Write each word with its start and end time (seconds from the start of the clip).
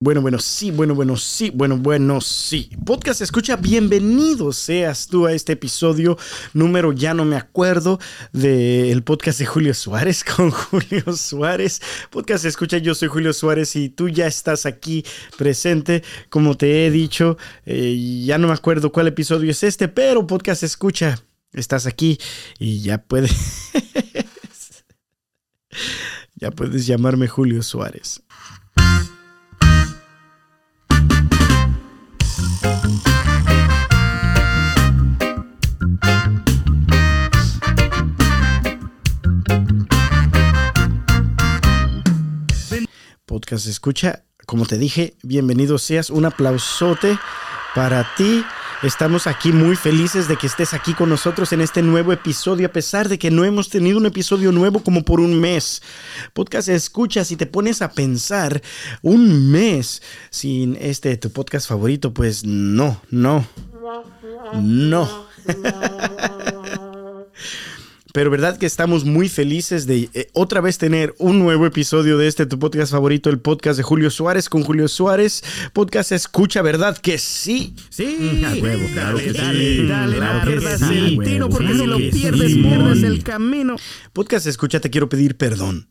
Bueno, 0.00 0.22
bueno, 0.22 0.38
sí, 0.38 0.70
bueno, 0.70 0.94
bueno, 0.94 1.16
sí, 1.16 1.50
bueno, 1.52 1.76
bueno, 1.76 2.20
sí. 2.20 2.70
Podcast 2.86 3.20
escucha, 3.20 3.56
bienvenido 3.56 4.52
seas 4.52 5.08
tú 5.08 5.26
a 5.26 5.32
este 5.32 5.54
episodio 5.54 6.16
número, 6.54 6.92
ya 6.92 7.14
no 7.14 7.24
me 7.24 7.34
acuerdo, 7.34 7.98
del 8.32 9.02
podcast 9.02 9.40
de 9.40 9.46
Julio 9.46 9.74
Suárez 9.74 10.22
con 10.36 10.52
Julio 10.52 11.02
Suárez. 11.16 11.82
Podcast 12.10 12.44
escucha, 12.44 12.78
yo 12.78 12.94
soy 12.94 13.08
Julio 13.08 13.32
Suárez 13.32 13.74
y 13.74 13.88
tú 13.88 14.08
ya 14.08 14.28
estás 14.28 14.66
aquí 14.66 15.04
presente. 15.36 16.04
Como 16.28 16.56
te 16.56 16.86
he 16.86 16.92
dicho, 16.92 17.36
eh, 17.66 18.22
ya 18.24 18.38
no 18.38 18.46
me 18.46 18.54
acuerdo 18.54 18.92
cuál 18.92 19.08
episodio 19.08 19.50
es 19.50 19.64
este, 19.64 19.88
pero 19.88 20.28
podcast 20.28 20.62
escucha, 20.62 21.20
estás 21.52 21.86
aquí 21.86 22.20
y 22.60 22.82
ya 22.82 22.98
puedes... 22.98 23.32
ya 26.36 26.52
puedes 26.52 26.86
llamarme 26.86 27.26
Julio 27.26 27.64
Suárez. 27.64 28.22
Podcast 43.26 43.66
escucha, 43.66 44.24
como 44.46 44.66
te 44.66 44.78
dije, 44.78 45.14
bienvenido 45.22 45.78
seas, 45.78 46.10
un 46.10 46.24
aplausote 46.24 47.18
para 47.74 48.06
ti. 48.16 48.44
Estamos 48.82 49.26
aquí 49.26 49.50
muy 49.50 49.74
felices 49.74 50.28
de 50.28 50.36
que 50.36 50.46
estés 50.46 50.72
aquí 50.72 50.94
con 50.94 51.08
nosotros 51.08 51.52
en 51.52 51.60
este 51.60 51.82
nuevo 51.82 52.12
episodio, 52.12 52.68
a 52.68 52.72
pesar 52.72 53.08
de 53.08 53.18
que 53.18 53.28
no 53.28 53.44
hemos 53.44 53.70
tenido 53.70 53.98
un 53.98 54.06
episodio 54.06 54.52
nuevo 54.52 54.84
como 54.84 55.02
por 55.02 55.18
un 55.18 55.40
mes. 55.40 55.82
Podcast 56.32 56.68
escucha, 56.68 57.24
si 57.24 57.34
te 57.34 57.46
pones 57.46 57.82
a 57.82 57.90
pensar 57.90 58.62
un 59.02 59.50
mes 59.50 60.00
sin 60.30 60.76
este 60.80 61.16
tu 61.16 61.30
podcast 61.30 61.68
favorito, 61.68 62.14
pues 62.14 62.44
no, 62.44 63.00
no, 63.10 63.44
no. 64.54 65.26
Pero 68.18 68.32
verdad 68.32 68.58
que 68.58 68.66
estamos 68.66 69.04
muy 69.04 69.28
felices 69.28 69.86
de 69.86 70.10
eh, 70.12 70.28
otra 70.32 70.60
vez 70.60 70.76
tener 70.76 71.14
un 71.18 71.38
nuevo 71.38 71.66
episodio 71.66 72.18
de 72.18 72.26
este 72.26 72.46
tu 72.46 72.58
podcast 72.58 72.90
favorito, 72.90 73.30
el 73.30 73.38
podcast 73.38 73.76
de 73.76 73.84
Julio 73.84 74.10
Suárez 74.10 74.48
con 74.48 74.64
Julio 74.64 74.88
Suárez. 74.88 75.44
Podcast 75.72 76.10
escucha, 76.10 76.60
¿verdad 76.60 76.98
que 76.98 77.16
sí? 77.18 77.76
Sí, 77.90 78.42
A 78.44 78.54
huevo, 78.60 78.88
claro 78.92 79.18
que 79.18 79.32
dale, 79.32 79.76
sí. 79.76 79.86
dale, 79.86 80.16
Claro 80.16 80.50
pierdas 80.50 80.80
sí, 80.80 80.98
el 80.98 81.18
tiro 81.22 81.48
porque 81.48 81.66
claro 81.66 81.78
si 81.78 81.86
lo 81.86 81.96
pierdes, 81.96 82.52
sí, 82.54 82.60
pierdes 82.60 83.02
el 83.04 83.22
camino. 83.22 83.76
Podcast 84.12 84.48
escucha, 84.48 84.80
te 84.80 84.90
quiero 84.90 85.08
pedir 85.08 85.36
perdón. 85.36 85.88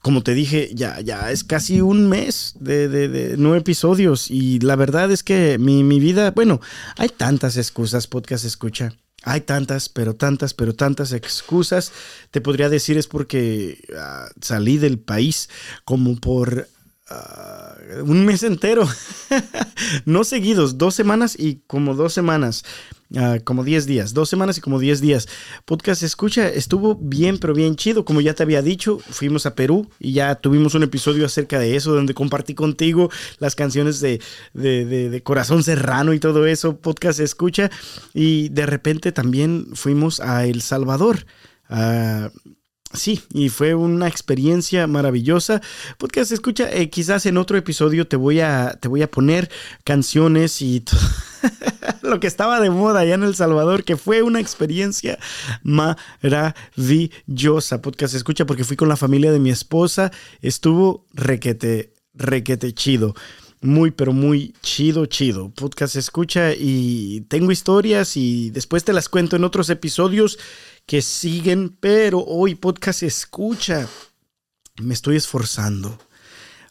Como 0.00 0.22
te 0.22 0.32
dije, 0.32 0.70
ya, 0.72 1.02
ya 1.02 1.30
es 1.30 1.44
casi 1.44 1.82
un 1.82 2.08
mes 2.08 2.54
de, 2.58 2.88
de, 2.88 3.08
de 3.08 3.36
nueve 3.36 3.58
episodios 3.58 4.30
y 4.30 4.60
la 4.60 4.76
verdad 4.76 5.12
es 5.12 5.22
que 5.22 5.58
mi, 5.58 5.84
mi 5.84 6.00
vida, 6.00 6.30
bueno, 6.30 6.62
hay 6.96 7.10
tantas 7.10 7.58
excusas, 7.58 8.06
podcast 8.06 8.46
escucha. 8.46 8.94
Hay 9.24 9.40
tantas, 9.40 9.88
pero 9.88 10.14
tantas, 10.14 10.54
pero 10.54 10.74
tantas 10.74 11.12
excusas. 11.12 11.92
Te 12.30 12.40
podría 12.40 12.68
decir 12.68 12.98
es 12.98 13.06
porque 13.06 13.82
ah, 13.98 14.28
salí 14.40 14.76
del 14.76 14.98
país 14.98 15.48
como 15.84 16.16
por 16.16 16.68
ah, 17.08 17.74
un 18.02 18.24
mes 18.26 18.42
entero. 18.42 18.86
no 20.04 20.24
seguidos, 20.24 20.76
dos 20.76 20.94
semanas 20.94 21.36
y 21.38 21.62
como 21.66 21.94
dos 21.94 22.12
semanas. 22.12 22.64
Ah, 23.16 23.38
como 23.44 23.64
10 23.64 23.86
días, 23.86 24.14
dos 24.14 24.28
semanas 24.28 24.58
y 24.58 24.60
como 24.60 24.78
10 24.78 25.00
días. 25.00 25.28
Podcast 25.64 26.02
escucha, 26.02 26.48
estuvo 26.48 26.94
bien, 26.94 27.38
pero 27.38 27.54
bien 27.54 27.76
chido. 27.76 28.04
Como 28.04 28.20
ya 28.20 28.34
te 28.34 28.42
había 28.42 28.62
dicho, 28.62 28.98
fuimos 28.98 29.46
a 29.46 29.54
Perú 29.54 29.88
y 29.98 30.12
ya 30.12 30.34
tuvimos 30.36 30.74
un 30.74 30.82
episodio 30.82 31.26
acerca 31.26 31.58
de 31.58 31.76
eso, 31.76 31.94
donde 31.94 32.14
compartí 32.14 32.54
contigo 32.54 33.10
las 33.38 33.54
canciones 33.54 34.00
de, 34.00 34.20
de, 34.52 35.22
Corazón 35.22 35.62
Serrano 35.62 36.12
y 36.12 36.20
todo 36.20 36.46
eso. 36.46 36.76
Podcast 36.76 37.20
escucha. 37.20 37.70
Y 38.12 38.48
de 38.50 38.66
repente 38.66 39.12
también 39.12 39.68
fuimos 39.74 40.20
a 40.20 40.46
El 40.46 40.62
Salvador. 40.62 41.26
Ah, 41.68 42.30
Sí, 42.94 43.22
y 43.32 43.48
fue 43.48 43.74
una 43.74 44.06
experiencia 44.06 44.86
maravillosa. 44.86 45.60
Podcast 45.98 46.30
escucha, 46.30 46.70
eh, 46.72 46.90
quizás 46.90 47.26
en 47.26 47.38
otro 47.38 47.58
episodio 47.58 48.06
te 48.06 48.14
voy 48.16 48.38
a, 48.38 48.78
te 48.80 48.86
voy 48.86 49.02
a 49.02 49.10
poner 49.10 49.50
canciones 49.82 50.62
y 50.62 50.84
lo 52.02 52.20
que 52.20 52.26
estaba 52.26 52.60
de 52.60 52.70
moda 52.70 53.00
allá 53.00 53.14
en 53.14 53.22
El 53.22 53.34
Salvador, 53.34 53.84
que 53.84 53.96
fue 53.96 54.22
una 54.22 54.40
experiencia 54.40 55.18
maravillosa. 55.62 57.82
Podcast 57.82 58.14
escucha, 58.14 58.46
porque 58.46 58.64
fui 58.64 58.76
con 58.76 58.88
la 58.88 58.96
familia 58.96 59.32
de 59.32 59.40
mi 59.40 59.50
esposa, 59.50 60.12
estuvo 60.40 61.06
requete, 61.12 61.92
requete 62.14 62.72
chido. 62.74 63.14
Muy, 63.60 63.92
pero 63.92 64.12
muy 64.12 64.54
chido, 64.60 65.06
chido. 65.06 65.50
Podcast 65.50 65.96
escucha 65.96 66.52
y 66.52 67.22
tengo 67.28 67.50
historias 67.50 68.16
y 68.16 68.50
después 68.50 68.84
te 68.84 68.92
las 68.92 69.08
cuento 69.08 69.36
en 69.36 69.44
otros 69.44 69.70
episodios 69.70 70.38
que 70.84 71.00
siguen, 71.00 71.74
pero 71.80 72.20
hoy 72.20 72.56
podcast 72.56 73.02
escucha. 73.02 73.88
Me 74.82 74.92
estoy 74.92 75.16
esforzando. 75.16 75.98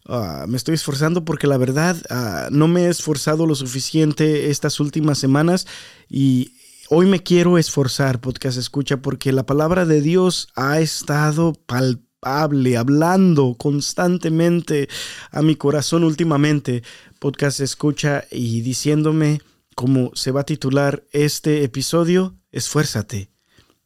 Ah, 0.06 0.46
me 0.50 0.58
estoy 0.58 0.76
esforzando 0.76 1.24
porque 1.24 1.48
la 1.48 1.58
verdad 1.58 1.96
ah, 2.10 2.50
no 2.52 2.68
me 2.68 2.86
he 2.86 2.90
esforzado 2.90 3.46
lo 3.46 3.56
suficiente 3.56 4.50
estas 4.50 4.82
últimas 4.82 5.18
semanas 5.18 5.66
y 6.10 6.58
hoy 6.90 7.06
me 7.06 7.24
quiero 7.24 7.58
esforzar, 7.58 8.20
podcast 8.20 8.58
escucha, 8.58 8.98
porque 8.98 9.32
la 9.32 9.46
palabra 9.46 9.86
de 9.86 10.02
Dios 10.02 10.50
ha 10.56 10.82
estado 10.82 11.54
palpable, 11.54 12.76
hablando 12.76 13.56
constantemente 13.58 14.90
a 15.32 15.42
mi 15.42 15.56
corazón 15.56 16.04
últimamente, 16.04 16.84
podcast 17.20 17.62
escucha 17.62 18.26
y 18.30 18.60
diciéndome 18.60 19.42
como 19.74 20.12
se 20.16 20.32
va 20.32 20.42
a 20.42 20.46
titular 20.46 21.06
este 21.12 21.64
episodio, 21.64 22.38
esfuérzate, 22.52 23.32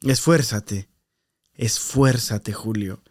esfuérzate, 0.01 0.89
esfuérzate, 1.53 2.53
Julio. 2.53 3.03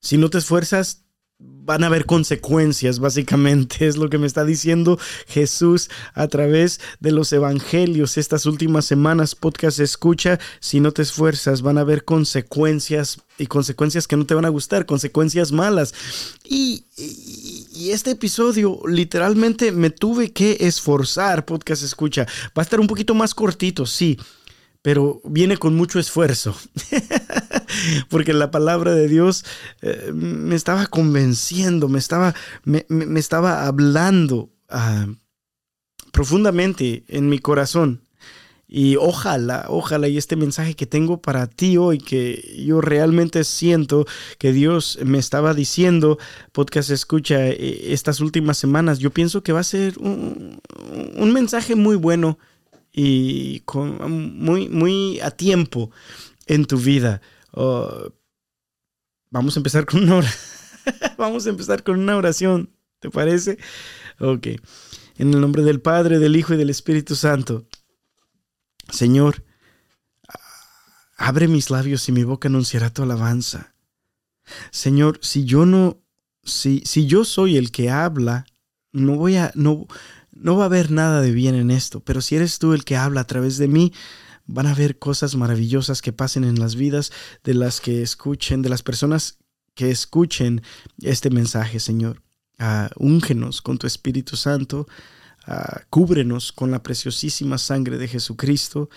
Si 0.00 0.18
no 0.18 0.28
te 0.28 0.38
esfuerzas, 0.38 1.05
van 1.38 1.84
a 1.84 1.88
haber 1.88 2.06
consecuencias, 2.06 2.98
básicamente, 2.98 3.86
es 3.86 3.96
lo 3.96 4.08
que 4.08 4.18
me 4.18 4.26
está 4.26 4.44
diciendo 4.44 4.98
Jesús 5.26 5.90
a 6.14 6.28
través 6.28 6.80
de 7.00 7.12
los 7.12 7.32
evangelios. 7.32 8.16
Estas 8.16 8.46
últimas 8.46 8.86
semanas, 8.86 9.34
podcast 9.34 9.80
escucha, 9.80 10.38
si 10.60 10.80
no 10.80 10.92
te 10.92 11.02
esfuerzas, 11.02 11.62
van 11.62 11.76
a 11.76 11.82
haber 11.82 12.04
consecuencias 12.04 13.18
y 13.36 13.46
consecuencias 13.48 14.06
que 14.06 14.16
no 14.16 14.24
te 14.24 14.34
van 14.34 14.46
a 14.46 14.50
gustar, 14.50 14.86
consecuencias 14.86 15.52
malas. 15.52 15.92
Y, 16.44 16.86
y- 16.96 17.90
este 17.90 18.12
episodio 18.12 18.80
literalmente 18.86 19.70
me 19.72 19.90
tuve 19.90 20.32
que 20.32 20.56
esforzar, 20.60 21.44
podcast 21.44 21.82
escucha. 21.82 22.26
Va 22.46 22.62
a 22.62 22.62
estar 22.62 22.80
un 22.80 22.86
poquito 22.86 23.14
más 23.14 23.34
cortito, 23.34 23.86
sí, 23.86 24.18
pero 24.86 25.20
viene 25.24 25.56
con 25.56 25.74
mucho 25.74 25.98
esfuerzo. 25.98 26.54
Porque 28.08 28.32
la 28.32 28.52
palabra 28.52 28.94
de 28.94 29.08
Dios 29.08 29.44
eh, 29.82 30.12
me 30.14 30.54
estaba 30.54 30.86
convenciendo, 30.86 31.88
me 31.88 31.98
estaba, 31.98 32.36
me, 32.62 32.86
me- 32.88 33.18
estaba 33.18 33.66
hablando 33.66 34.48
ah, 34.68 35.08
profundamente 36.12 37.02
en 37.08 37.28
mi 37.28 37.40
corazón. 37.40 38.02
Y 38.68 38.94
ojalá, 38.94 39.64
ojalá, 39.70 40.06
y 40.06 40.18
este 40.18 40.36
mensaje 40.36 40.74
que 40.74 40.86
tengo 40.86 41.20
para 41.20 41.48
ti 41.48 41.76
hoy, 41.78 41.98
que 41.98 42.62
yo 42.64 42.80
realmente 42.80 43.42
siento 43.42 44.06
que 44.38 44.52
Dios 44.52 45.00
me 45.04 45.18
estaba 45.18 45.52
diciendo, 45.52 46.16
podcast 46.52 46.90
escucha, 46.90 47.44
eh, 47.48 47.92
estas 47.92 48.20
últimas 48.20 48.56
semanas, 48.56 49.00
yo 49.00 49.10
pienso 49.10 49.42
que 49.42 49.52
va 49.52 49.58
a 49.60 49.64
ser 49.64 49.98
un, 49.98 50.60
un 51.16 51.32
mensaje 51.32 51.74
muy 51.74 51.96
bueno 51.96 52.38
y 52.98 53.60
con, 53.60 54.38
muy, 54.38 54.70
muy 54.70 55.20
a 55.20 55.30
tiempo 55.30 55.90
en 56.46 56.64
tu 56.64 56.78
vida. 56.78 57.20
Oh, 57.52 58.10
vamos 59.30 59.54
a 59.54 59.60
empezar 59.60 59.84
con 59.84 60.02
una 60.02 60.26
vamos 61.18 61.46
a 61.46 61.50
empezar 61.50 61.84
con 61.84 62.00
una 62.00 62.16
oración. 62.16 62.70
¿Te 62.98 63.10
parece? 63.10 63.58
Ok. 64.18 64.46
En 65.18 65.34
el 65.34 65.42
nombre 65.42 65.62
del 65.62 65.82
Padre, 65.82 66.18
del 66.18 66.36
Hijo 66.36 66.54
y 66.54 66.56
del 66.56 66.70
Espíritu 66.70 67.14
Santo. 67.14 67.66
Señor, 68.90 69.44
abre 71.18 71.48
mis 71.48 71.68
labios 71.68 72.08
y 72.08 72.12
mi 72.12 72.24
boca 72.24 72.48
anunciará 72.48 72.88
tu 72.88 73.02
alabanza. 73.02 73.74
Señor, 74.70 75.18
si 75.20 75.44
yo 75.44 75.66
no, 75.66 76.00
si, 76.44 76.82
si 76.86 77.06
yo 77.06 77.26
soy 77.26 77.58
el 77.58 77.72
que 77.72 77.90
habla, 77.90 78.46
no 78.92 79.16
voy 79.16 79.36
a, 79.36 79.52
no, 79.54 79.86
no 80.40 80.56
va 80.56 80.64
a 80.64 80.66
haber 80.66 80.90
nada 80.90 81.20
de 81.20 81.32
bien 81.32 81.54
en 81.54 81.70
esto, 81.70 82.00
pero 82.00 82.20
si 82.20 82.36
eres 82.36 82.58
tú 82.58 82.72
el 82.72 82.84
que 82.84 82.96
habla 82.96 83.22
a 83.22 83.26
través 83.26 83.58
de 83.58 83.68
mí, 83.68 83.92
van 84.46 84.66
a 84.66 84.72
haber 84.72 84.98
cosas 84.98 85.34
maravillosas 85.34 86.02
que 86.02 86.12
pasen 86.12 86.44
en 86.44 86.60
las 86.60 86.76
vidas 86.76 87.10
de 87.42 87.54
las 87.54 87.80
que 87.80 88.02
escuchen, 88.02 88.62
de 88.62 88.68
las 88.68 88.82
personas 88.82 89.38
que 89.74 89.90
escuchen 89.90 90.62
este 91.02 91.30
mensaje, 91.30 91.80
Señor. 91.80 92.22
Ah, 92.58 92.90
úngenos 92.96 93.60
con 93.60 93.76
tu 93.78 93.86
Espíritu 93.86 94.36
Santo, 94.36 94.86
ah, 95.46 95.82
cúbrenos 95.90 96.52
con 96.52 96.70
la 96.70 96.82
preciosísima 96.82 97.58
sangre 97.58 97.98
de 97.98 98.08
Jesucristo. 98.08 98.88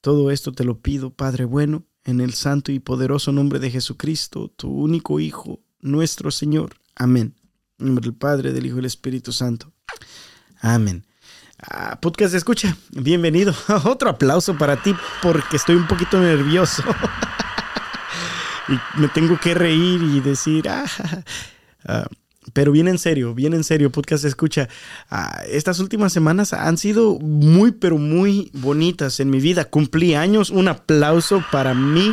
Todo 0.00 0.30
esto 0.30 0.52
te 0.52 0.64
lo 0.64 0.80
pido, 0.80 1.10
Padre 1.10 1.44
bueno, 1.44 1.86
en 2.04 2.20
el 2.20 2.34
santo 2.34 2.70
y 2.70 2.78
poderoso 2.78 3.32
nombre 3.32 3.58
de 3.58 3.70
Jesucristo, 3.70 4.52
tu 4.56 4.70
único 4.70 5.20
Hijo, 5.20 5.60
nuestro 5.80 6.30
Señor. 6.30 6.76
Amén 6.94 7.34
En 7.78 7.86
nombre 7.86 8.04
del 8.04 8.14
Padre, 8.14 8.52
del 8.52 8.66
Hijo 8.66 8.76
y 8.76 8.78
del 8.78 8.86
Espíritu 8.86 9.32
Santo. 9.32 9.72
Amén. 10.60 11.04
Ah, 11.60 11.98
podcast 12.00 12.34
escucha, 12.34 12.76
bienvenido. 12.90 13.54
Otro 13.84 14.10
aplauso 14.10 14.56
para 14.56 14.76
ti 14.82 14.94
porque 15.22 15.56
estoy 15.56 15.76
un 15.76 15.86
poquito 15.86 16.20
nervioso. 16.20 16.82
y 18.68 19.00
me 19.00 19.08
tengo 19.08 19.38
que 19.38 19.54
reír 19.54 20.02
y 20.02 20.20
decir, 20.20 20.68
ah, 20.68 20.84
ah, 21.86 22.06
pero 22.58 22.72
bien 22.72 22.88
en 22.88 22.98
serio, 22.98 23.36
bien 23.36 23.54
en 23.54 23.62
serio, 23.62 23.92
podcast 23.92 24.24
escucha. 24.24 24.68
Ah, 25.12 25.44
estas 25.48 25.78
últimas 25.78 26.12
semanas 26.12 26.52
han 26.52 26.76
sido 26.76 27.16
muy, 27.20 27.70
pero 27.70 27.98
muy 27.98 28.50
bonitas 28.52 29.20
en 29.20 29.30
mi 29.30 29.38
vida. 29.38 29.66
Cumplí 29.66 30.16
años, 30.16 30.50
un 30.50 30.66
aplauso 30.66 31.40
para 31.52 31.72
mí. 31.72 32.12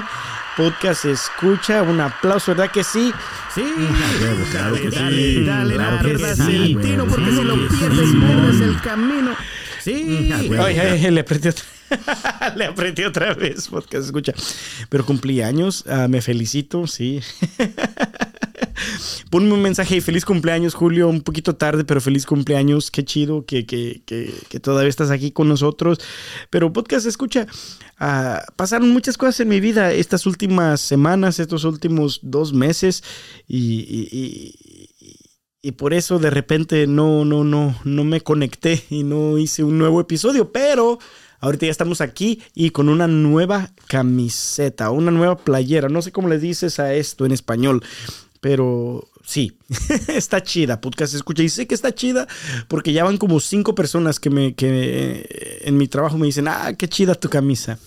Podcast 0.56 1.06
escucha, 1.06 1.82
un 1.82 2.00
aplauso, 2.00 2.52
¿verdad 2.52 2.70
que 2.70 2.84
sí? 2.84 3.12
Sí, 3.56 3.64
dale, 4.54 4.88
dale, 4.92 5.44
dale, 5.46 5.78
dale, 5.78 6.12
el 6.12 6.80
tiro 6.80 7.08
porque 7.08 7.32
si 7.32 7.44
lo 7.44 7.68
pierdes, 7.68 8.10
pierdes 8.12 8.62
el 8.62 8.82
camino. 8.82 9.32
Sí. 9.82 10.30
Ay, 10.60 10.78
ay, 10.78 11.10
le 11.10 11.22
apreté 11.22 11.50
otra, 11.50 11.66
le 12.56 12.66
apreté 12.66 13.08
otra 13.08 13.34
vez, 13.34 13.68
podcast 13.68 14.06
escucha. 14.06 14.34
Pero 14.90 15.08
cumplí 15.08 15.42
años, 15.42 15.86
ah, 15.90 16.08
me 16.08 16.22
felicito, 16.22 16.86
sí. 16.86 17.20
Ponme 19.30 19.54
un 19.54 19.62
mensaje 19.62 20.02
feliz 20.02 20.26
cumpleaños, 20.26 20.74
Julio. 20.74 21.08
Un 21.08 21.22
poquito 21.22 21.56
tarde, 21.56 21.84
pero 21.84 22.02
feliz 22.02 22.26
cumpleaños. 22.26 22.92
Qué 22.92 23.04
chido 23.04 23.46
que, 23.46 23.66
que, 23.66 24.04
que, 24.06 24.60
todavía 24.60 24.90
estás 24.90 25.12
aquí 25.12 25.32
con 25.32 25.48
nosotros. 25.48 26.00
Pero 26.50 26.74
podcast, 26.74 27.06
escucha. 27.06 27.48
Uh, 28.00 28.40
pasaron 28.56 28.90
muchas 28.90 29.18
cosas 29.18 29.40
en 29.42 29.50
mi 29.50 29.60
vida 29.60 29.94
estas 29.94 30.26
últimas 30.26 30.82
semanas, 30.82 31.40
estos 31.40 31.64
últimos 31.64 32.20
dos 32.24 32.54
meses. 32.54 33.04
Y, 33.48 33.80
y, 33.80 34.10
y, 34.12 35.20
y, 35.62 35.72
por 35.74 35.94
eso 35.94 36.20
de 36.20 36.30
repente 36.30 36.88
no, 36.88 37.26
no, 37.26 37.44
no, 37.44 37.76
no 37.84 38.04
me 38.04 38.22
conecté 38.22 38.84
y 38.90 39.04
no 39.04 39.38
hice 39.38 39.64
un 39.64 39.78
nuevo 39.78 40.02
episodio. 40.02 40.52
Pero 40.52 41.00
ahorita 41.40 41.68
ya 41.68 41.72
estamos 41.72 42.02
aquí 42.02 42.42
y 42.54 42.72
con 42.72 42.90
una 42.90 43.08
nueva 43.08 43.72
camiseta, 43.88 44.90
una 44.90 45.12
nueva 45.12 45.38
playera. 45.38 45.90
No 45.90 46.02
sé 46.02 46.12
cómo 46.12 46.28
le 46.28 46.40
dices 46.40 46.80
a 46.80 46.94
esto 46.94 47.26
en 47.26 47.32
español. 47.32 47.84
Pero 48.46 49.10
sí, 49.24 49.58
está 50.08 50.44
chida, 50.44 50.80
podcast 50.80 51.16
escucha. 51.16 51.42
Y 51.42 51.50
sé 51.50 51.66
que 51.66 51.74
está 51.74 51.96
chida 51.96 52.28
porque 52.68 52.94
ya 52.94 53.04
van 53.04 53.18
como 53.18 53.40
cinco 53.40 53.74
personas 53.74 54.20
que, 54.20 54.30
me, 54.30 54.54
que 54.54 55.62
en 55.62 55.76
mi 55.78 55.88
trabajo 55.88 56.20
me 56.20 56.28
dicen, 56.28 56.48
ah, 56.48 56.74
qué 56.78 56.88
chida 56.88 57.16
tu 57.16 57.28
camisa. 57.28 57.80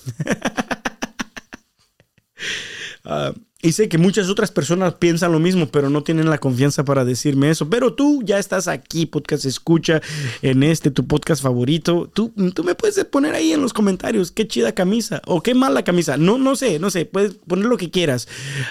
uh, 3.04 3.38
y 3.60 3.72
sé 3.72 3.88
que 3.88 3.98
muchas 3.98 4.28
otras 4.28 4.52
personas 4.52 4.94
piensan 4.94 5.32
lo 5.32 5.40
mismo, 5.40 5.66
pero 5.66 5.90
no 5.90 6.04
tienen 6.04 6.30
la 6.30 6.38
confianza 6.38 6.84
para 6.84 7.04
decirme 7.04 7.50
eso. 7.50 7.68
Pero 7.68 7.92
tú 7.92 8.22
ya 8.24 8.38
estás 8.38 8.68
aquí, 8.68 9.04
podcast 9.04 9.44
escucha, 9.46 10.00
en 10.42 10.62
este 10.62 10.92
tu 10.92 11.08
podcast 11.08 11.42
favorito. 11.42 12.08
Tú, 12.14 12.32
tú 12.54 12.62
me 12.62 12.76
puedes 12.76 13.04
poner 13.06 13.34
ahí 13.34 13.52
en 13.52 13.60
los 13.60 13.72
comentarios 13.72 14.30
qué 14.30 14.46
chida 14.46 14.70
camisa 14.76 15.22
o 15.26 15.42
qué 15.42 15.56
mala 15.56 15.82
camisa. 15.82 16.16
No, 16.16 16.38
no 16.38 16.54
sé, 16.54 16.78
no 16.78 16.88
sé, 16.90 17.04
puedes 17.04 17.34
poner 17.34 17.64
lo 17.64 17.76
que 17.76 17.90
quieras. 17.90 18.28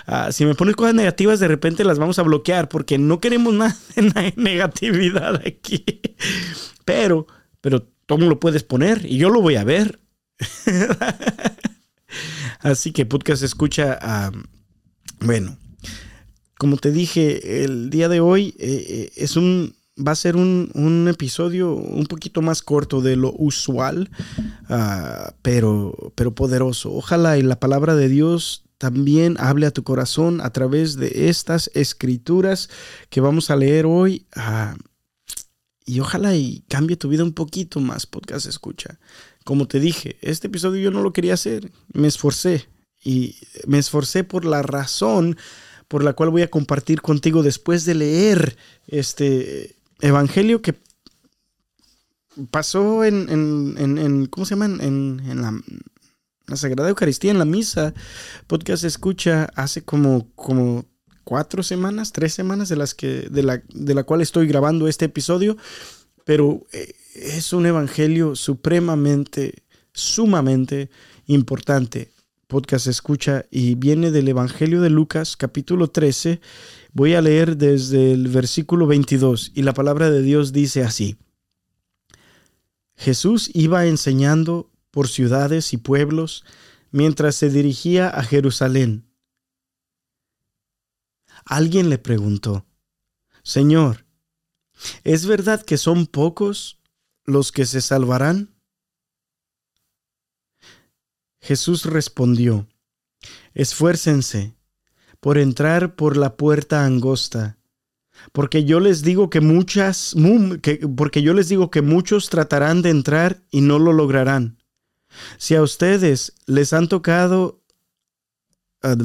Uh, 0.07 0.31
si 0.31 0.45
me 0.45 0.55
pones 0.55 0.77
cosas 0.77 0.95
negativas, 0.95 1.41
de 1.41 1.49
repente 1.49 1.83
las 1.83 1.99
vamos 1.99 2.17
a 2.17 2.23
bloquear 2.23 2.69
porque 2.69 2.97
no 2.97 3.19
queremos 3.19 3.53
nada 3.53 3.77
de 3.97 4.33
negatividad 4.37 5.41
aquí. 5.45 5.83
Pero, 6.85 7.27
pero 7.59 7.85
tú 8.05 8.17
lo 8.17 8.39
puedes 8.39 8.63
poner 8.63 9.05
y 9.05 9.17
yo 9.17 9.29
lo 9.29 9.41
voy 9.41 9.57
a 9.57 9.65
ver. 9.65 9.99
Así 12.61 12.93
que 12.93 13.05
podcast 13.05 13.43
escucha. 13.43 14.31
Uh, 14.31 14.56
bueno, 15.19 15.57
como 16.57 16.77
te 16.77 16.91
dije, 16.91 17.63
el 17.63 17.89
día 17.89 18.09
de 18.09 18.19
hoy 18.19 18.55
eh, 18.57 19.11
es 19.15 19.35
un, 19.35 19.75
va 19.97 20.11
a 20.11 20.15
ser 20.15 20.35
un, 20.35 20.71
un, 20.73 21.07
episodio 21.07 21.73
un 21.73 22.05
poquito 22.05 22.41
más 22.41 22.61
corto 22.61 23.01
de 23.01 23.15
lo 23.15 23.33
usual, 23.37 24.09
uh, 24.69 25.31
pero, 25.41 26.13
pero 26.15 26.33
poderoso. 26.33 26.93
Ojalá 26.93 27.37
y 27.37 27.43
la 27.43 27.59
palabra 27.59 27.95
de 27.95 28.09
Dios 28.09 28.63
también 28.77 29.37
hable 29.39 29.65
a 29.65 29.71
tu 29.71 29.83
corazón 29.83 30.41
a 30.41 30.51
través 30.51 30.95
de 30.95 31.29
estas 31.29 31.71
escrituras 31.73 32.69
que 33.09 33.21
vamos 33.21 33.49
a 33.49 33.55
leer 33.55 33.85
hoy. 33.85 34.25
Uh, 34.35 34.77
y 35.85 36.01
ojalá 36.01 36.35
y 36.35 36.65
cambie 36.67 36.97
tu 36.97 37.07
vida 37.07 37.23
un 37.23 37.33
poquito 37.33 37.79
más, 37.79 38.05
podcast 38.05 38.45
escucha. 38.45 38.99
Como 39.45 39.67
te 39.67 39.79
dije, 39.79 40.17
este 40.21 40.47
episodio 40.47 40.81
yo 40.81 40.91
no 40.91 41.01
lo 41.01 41.13
quería 41.13 41.33
hacer, 41.33 41.71
me 41.93 42.09
esforcé, 42.09 42.67
y 43.03 43.35
me 43.65 43.79
esforcé 43.79 44.23
por 44.23 44.45
la 44.45 44.61
razón 44.61 45.37
por 45.87 46.03
la 46.03 46.13
cual 46.13 46.29
voy 46.29 46.41
a 46.41 46.49
compartir 46.49 47.01
contigo 47.01 47.43
después 47.43 47.85
de 47.85 47.95
leer 47.95 48.57
este 48.87 49.75
evangelio 50.01 50.61
que 50.61 50.75
pasó 52.51 53.03
en, 53.03 53.29
en, 53.29 53.97
en, 53.97 54.25
¿cómo 54.27 54.45
se 54.45 54.55
llama? 54.55 54.65
En, 54.83 55.41
la, 55.41 55.59
la, 56.45 56.55
Sagrada 56.57 56.89
Eucaristía, 56.89 57.31
en 57.31 57.39
la 57.39 57.45
misa. 57.45 57.93
Podcast 58.47 58.83
escucha 58.83 59.45
hace 59.55 59.83
como, 59.83 60.29
como 60.35 60.85
cuatro 61.23 61.63
semanas, 61.63 62.11
tres 62.11 62.33
semanas 62.33 62.69
de 62.69 62.75
las 62.75 62.93
que, 62.93 63.27
de 63.29 63.43
la, 63.43 63.63
de 63.73 63.95
la 63.95 64.03
cual 64.03 64.21
estoy 64.21 64.47
grabando 64.47 64.87
este 64.87 65.05
episodio. 65.05 65.57
Pero 66.25 66.65
eh, 66.73 66.93
es 67.15 67.53
un 67.53 67.65
evangelio 67.65 68.35
supremamente, 68.35 69.63
sumamente 69.93 70.89
importante 71.25 72.11
podcast 72.47 72.87
escucha 72.87 73.45
y 73.51 73.75
viene 73.75 74.09
del 74.09 74.29
Evangelio 74.29 74.81
de 74.81 74.89
Lucas 74.89 75.35
capítulo 75.35 75.89
13. 75.89 76.39
Voy 76.93 77.13
a 77.13 77.21
leer 77.21 77.57
desde 77.57 78.13
el 78.13 78.29
versículo 78.29 78.87
22 78.87 79.51
y 79.53 79.63
la 79.63 79.73
palabra 79.73 80.09
de 80.09 80.21
Dios 80.21 80.53
dice 80.53 80.83
así. 80.83 81.17
Jesús 82.95 83.51
iba 83.53 83.85
enseñando 83.85 84.71
por 84.91 85.09
ciudades 85.09 85.73
y 85.73 85.77
pueblos 85.77 86.45
mientras 86.91 87.35
se 87.35 87.49
dirigía 87.49 88.09
a 88.09 88.23
Jerusalén. 88.23 89.05
Alguien 91.45 91.89
le 91.89 91.97
preguntó, 91.97 92.65
Señor, 93.43 94.05
¿es 95.03 95.25
verdad 95.25 95.63
que 95.63 95.77
son 95.77 96.07
pocos 96.07 96.79
los 97.25 97.51
que 97.51 97.65
se 97.65 97.81
salvarán? 97.81 98.56
Jesús 101.47 101.85
respondió, 101.85 102.67
Esfuércense 103.53 104.53
por 105.21 105.37
entrar 105.37 105.95
por 105.95 106.17
la 106.17 106.35
puerta 106.35 106.83
angosta, 106.83 107.57
porque 108.33 108.65
yo 108.65 108.81
les 108.81 109.01
digo 109.01 109.29
que 109.29 109.39
muchas, 109.39 110.13
porque 110.97 111.21
yo 111.21 111.33
les 111.33 111.47
digo 111.47 111.71
que 111.71 111.81
muchos 111.81 112.29
tratarán 112.29 112.81
de 112.81 112.89
entrar 112.89 113.43
y 113.49 113.61
no 113.61 113.79
lo 113.79 113.93
lograrán. 113.93 114.57
Si 115.37 115.55
a 115.55 115.61
ustedes 115.61 116.33
les 116.47 116.73
han 116.73 116.89
tocado 116.89 117.63
a 118.81 118.95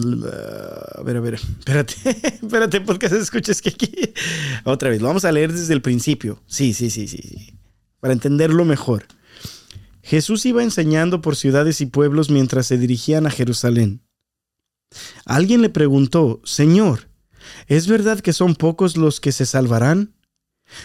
ver, 1.04 1.16
a 1.16 1.20
ver, 1.20 1.34
espérate, 1.34 1.94
espérate, 2.42 2.80
porque 2.80 3.08
se 3.08 3.18
escucha 3.18 3.54
que 3.54 3.68
aquí. 3.68 3.92
Otra 4.64 4.90
vez, 4.90 5.00
lo 5.00 5.06
vamos 5.06 5.24
a 5.24 5.30
leer 5.30 5.52
desde 5.52 5.74
el 5.74 5.80
principio. 5.80 6.42
Sí, 6.46 6.74
sí, 6.74 6.90
sí, 6.90 7.06
sí, 7.06 7.18
sí. 7.18 7.54
Para 8.00 8.12
entenderlo 8.12 8.64
mejor. 8.64 9.06
Jesús 10.02 10.44
iba 10.46 10.62
enseñando 10.62 11.20
por 11.20 11.36
ciudades 11.36 11.80
y 11.80 11.86
pueblos 11.86 12.30
mientras 12.30 12.66
se 12.66 12.78
dirigían 12.78 13.26
a 13.26 13.30
Jerusalén. 13.30 14.02
Alguien 15.24 15.62
le 15.62 15.70
preguntó, 15.70 16.40
Señor, 16.44 17.08
¿es 17.66 17.86
verdad 17.86 18.20
que 18.20 18.32
son 18.32 18.54
pocos 18.54 18.96
los 18.96 19.20
que 19.20 19.32
se 19.32 19.46
salvarán? 19.46 20.14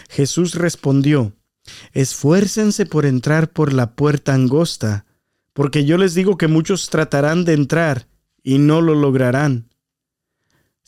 Jesús 0.08 0.54
respondió, 0.54 1.34
Esfuércense 1.92 2.86
por 2.86 3.04
entrar 3.04 3.50
por 3.50 3.72
la 3.72 3.94
puerta 3.94 4.34
angosta, 4.34 5.04
porque 5.52 5.84
yo 5.84 5.98
les 5.98 6.14
digo 6.14 6.38
que 6.38 6.48
muchos 6.48 6.88
tratarán 6.88 7.44
de 7.44 7.54
entrar 7.54 8.08
y 8.42 8.58
no 8.58 8.80
lo 8.80 8.94
lograrán. 8.94 9.68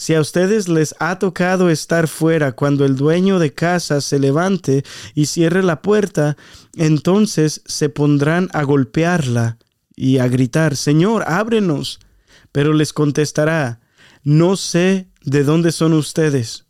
Si 0.00 0.14
a 0.14 0.20
ustedes 0.22 0.66
les 0.66 0.94
ha 0.98 1.18
tocado 1.18 1.68
estar 1.68 2.08
fuera 2.08 2.52
cuando 2.52 2.86
el 2.86 2.96
dueño 2.96 3.38
de 3.38 3.52
casa 3.52 4.00
se 4.00 4.18
levante 4.18 4.82
y 5.14 5.26
cierre 5.26 5.62
la 5.62 5.82
puerta, 5.82 6.38
entonces 6.74 7.60
se 7.66 7.90
pondrán 7.90 8.48
a 8.54 8.62
golpearla 8.62 9.58
y 9.94 10.16
a 10.16 10.26
gritar, 10.26 10.74
Señor, 10.76 11.24
ábrenos. 11.26 12.00
Pero 12.50 12.72
les 12.72 12.94
contestará, 12.94 13.80
no 14.24 14.56
sé 14.56 15.10
de 15.22 15.44
dónde 15.44 15.70
son 15.70 15.92
ustedes. 15.92 16.64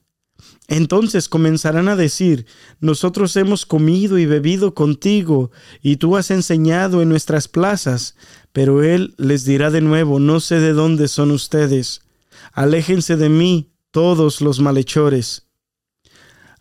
Entonces 0.66 1.28
comenzarán 1.28 1.88
a 1.88 1.94
decir, 1.94 2.46
nosotros 2.80 3.36
hemos 3.36 3.64
comido 3.64 4.18
y 4.18 4.26
bebido 4.26 4.74
contigo, 4.74 5.52
y 5.80 5.98
tú 5.98 6.16
has 6.16 6.32
enseñado 6.32 7.00
en 7.00 7.08
nuestras 7.08 7.46
plazas. 7.46 8.16
Pero 8.50 8.82
él 8.82 9.14
les 9.18 9.44
dirá 9.44 9.70
de 9.70 9.82
nuevo, 9.82 10.18
no 10.18 10.40
sé 10.40 10.58
de 10.58 10.72
dónde 10.72 11.06
son 11.06 11.30
ustedes 11.30 12.02
Aléjense 12.52 13.16
de 13.16 13.28
mí 13.28 13.70
todos 13.90 14.40
los 14.40 14.60
malhechores. 14.60 15.46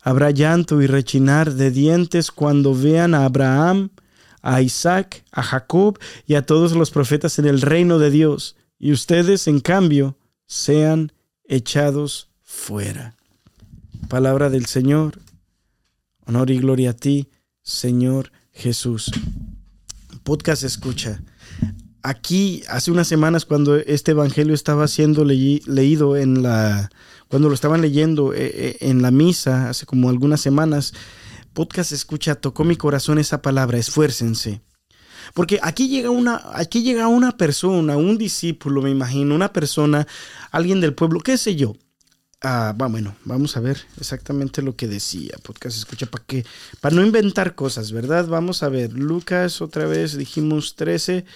Habrá 0.02 0.30
llanto 0.30 0.80
y 0.80 0.86
rechinar 0.86 1.52
de 1.52 1.70
dientes 1.70 2.30
cuando 2.30 2.74
vean 2.74 3.14
a 3.14 3.24
Abraham, 3.24 3.90
a 4.42 4.62
Isaac, 4.62 5.24
a 5.30 5.42
Jacob 5.42 5.98
y 6.26 6.34
a 6.34 6.46
todos 6.46 6.72
los 6.72 6.90
profetas 6.90 7.38
en 7.38 7.46
el 7.46 7.60
reino 7.60 7.98
de 7.98 8.10
Dios, 8.10 8.56
y 8.78 8.92
ustedes, 8.92 9.46
en 9.46 9.60
cambio, 9.60 10.16
sean 10.46 11.12
echados 11.44 12.30
fuera. 12.42 13.16
Palabra 14.08 14.48
del 14.48 14.66
Señor. 14.66 15.20
Honor 16.26 16.50
y 16.50 16.58
gloria 16.58 16.90
a 16.90 16.94
ti, 16.94 17.28
Señor 17.62 18.32
Jesús. 18.52 19.10
Podcast 20.22 20.62
escucha. 20.62 21.22
Aquí, 22.02 22.62
hace 22.68 22.90
unas 22.90 23.08
semanas, 23.08 23.44
cuando 23.44 23.76
este 23.76 24.12
evangelio 24.12 24.54
estaba 24.54 24.88
siendo 24.88 25.24
leído 25.24 26.16
en 26.16 26.42
la. 26.42 26.90
Cuando 27.28 27.48
lo 27.48 27.54
estaban 27.54 27.80
leyendo 27.80 28.32
eh, 28.32 28.50
eh, 28.54 28.76
en 28.80 29.02
la 29.02 29.10
misa, 29.10 29.68
hace 29.68 29.86
como 29.86 30.08
algunas 30.08 30.40
semanas, 30.40 30.92
podcast 31.52 31.92
escucha, 31.92 32.34
tocó 32.34 32.64
mi 32.64 32.76
corazón 32.76 33.18
esa 33.18 33.42
palabra, 33.42 33.78
esfuércense. 33.78 34.62
Porque 35.34 35.60
aquí 35.62 35.88
llega 35.88 36.10
una, 36.10 36.42
aquí 36.54 36.82
llega 36.82 37.06
una 37.06 37.36
persona, 37.36 37.96
un 37.96 38.18
discípulo, 38.18 38.82
me 38.82 38.90
imagino, 38.90 39.34
una 39.34 39.52
persona, 39.52 40.06
alguien 40.50 40.80
del 40.80 40.94
pueblo, 40.94 41.20
qué 41.20 41.36
sé 41.36 41.54
yo, 41.54 41.74
Ah, 42.42 42.74
bueno, 42.74 43.14
vamos 43.26 43.58
a 43.58 43.60
ver 43.60 43.84
exactamente 43.98 44.62
lo 44.62 44.74
que 44.74 44.88
decía. 44.88 45.34
Podcast 45.42 45.76
escucha 45.76 46.06
para 46.06 46.24
que 46.24 46.46
para 46.80 46.96
no 46.96 47.04
inventar 47.04 47.54
cosas, 47.54 47.92
¿verdad? 47.92 48.26
Vamos 48.28 48.62
a 48.62 48.70
ver. 48.70 48.94
Lucas 48.94 49.60
otra 49.60 49.84
vez 49.86 50.16
dijimos 50.16 50.74
13. 50.74 51.26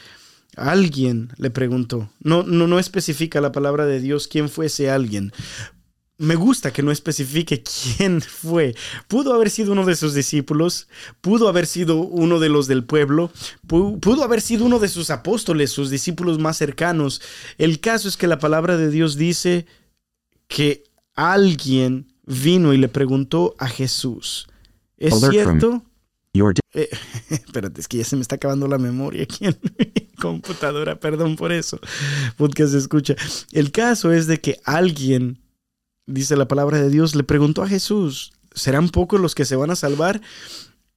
Alguien 0.57 1.31
le 1.37 1.51
preguntó. 1.51 2.11
No, 2.21 2.43
no, 2.43 2.67
no 2.67 2.79
especifica 2.79 3.41
la 3.41 3.53
palabra 3.53 3.87
de 3.87 4.01
Dios 4.01 4.29
quién 4.29 4.49
fue 4.49 4.67
ese 4.67 4.91
alguien. 4.91 5.33
Me 6.17 6.37
gusta 6.37 6.73
que 6.73 6.83
no 6.83 6.93
especifique 6.93 7.63
quién 7.63 8.21
fue. 8.23 8.75
Pudo 9.09 9.35
haber 9.35 9.51
sido 9.51 9.73
uno 9.73 9.85
de 9.85 9.97
sus 9.97 10.15
discípulos, 10.15 10.89
pudo 11.21 11.49
haber 11.49 11.67
sido 11.67 11.97
uno 11.97 12.39
de 12.39 12.49
los 12.49 12.69
del 12.69 12.85
pueblo, 12.85 13.33
pudo 13.67 14.23
haber 14.23 14.41
sido 14.41 14.65
uno 14.65 14.79
de 14.79 14.89
sus 14.89 15.11
apóstoles, 15.11 15.73
sus 15.73 15.91
discípulos 15.91 16.39
más 16.39 16.57
cercanos. 16.57 17.21
El 17.59 17.81
caso 17.81 18.09
es 18.09 18.17
que 18.17 18.29
la 18.29 18.39
palabra 18.39 18.77
de 18.77 18.91
Dios 18.91 19.17
dice 19.17 19.67
que 20.47 20.85
alguien 21.15 22.13
vino 22.27 22.73
y 22.73 22.79
le 22.79 22.89
preguntó 22.89 23.57
a 23.59 23.69
Jesús, 23.69 24.49
¿es 24.97 25.19
cierto? 25.31 25.83
Eh, 26.75 26.89
espérate, 27.31 27.81
es 27.81 27.89
que 27.89 27.99
ya 27.99 28.05
se 28.05 28.17
me 28.17 28.23
está 28.23 28.37
acabando 28.37 28.67
la 28.67 28.79
memoria 28.79 29.23
aquí 29.23 29.47
en 29.47 29.57
mi 29.79 30.07
computadora, 30.21 30.99
perdón 30.99 31.37
por 31.37 31.53
eso, 31.53 31.79
se 32.39 32.79
escucha. 32.79 33.15
El 33.53 33.71
caso 33.71 34.13
es 34.13 34.27
de 34.27 34.41
que 34.41 34.61
alguien, 34.65 35.41
dice 36.07 36.37
la 36.37 36.49
palabra 36.49 36.81
de 36.81 36.91
Dios, 36.91 37.15
le 37.15 37.23
preguntó 37.23 37.63
a 37.63 37.69
Jesús, 37.69 38.33
¿serán 38.53 38.89
pocos 38.89 39.21
los 39.21 39.35
que 39.35 39.45
se 39.45 39.57
van 39.57 39.71
a 39.71 39.77
salvar? 39.77 40.21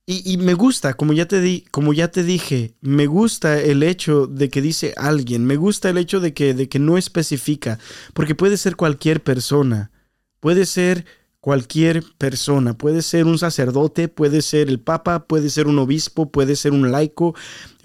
Y, 0.10 0.38
me 0.38 0.54
gusta, 0.54 0.94
como 0.94 1.12
ya, 1.12 1.28
te 1.28 1.42
di, 1.42 1.66
como 1.70 1.92
ya 1.92 2.08
te 2.08 2.24
dije, 2.24 2.74
me 2.80 3.08
gusta 3.08 3.60
el 3.60 3.84
hecho 3.84 4.26
de 4.26 4.50
que 4.50 4.62
dice 4.62 4.94
alguien, 4.96 5.44
me 5.44 5.58
gusta 5.58 5.90
el 5.90 5.98
hecho 5.98 6.22
de 6.22 6.34
que, 6.34 6.54
de 6.54 6.70
que 6.70 6.80
no 6.80 6.98
especifica, 6.98 7.78
porque 8.14 8.34
puede 8.34 8.56
ser 8.56 8.78
cualquier 8.78 9.22
persona. 9.22 9.92
Puede 10.40 10.66
ser 10.66 11.04
cualquier 11.48 12.04
persona, 12.18 12.78
puede 12.78 13.02
ser 13.02 13.24
un 13.24 13.38
sacerdote, 13.38 14.10
puede 14.10 14.42
ser 14.42 14.68
el 14.68 14.82
papa, 14.82 15.28
puede 15.28 15.50
ser 15.50 15.68
un 15.68 15.80
obispo, 15.80 16.30
puede 16.30 16.58
ser 16.58 16.74
un 16.74 16.92
laico, 16.92 17.36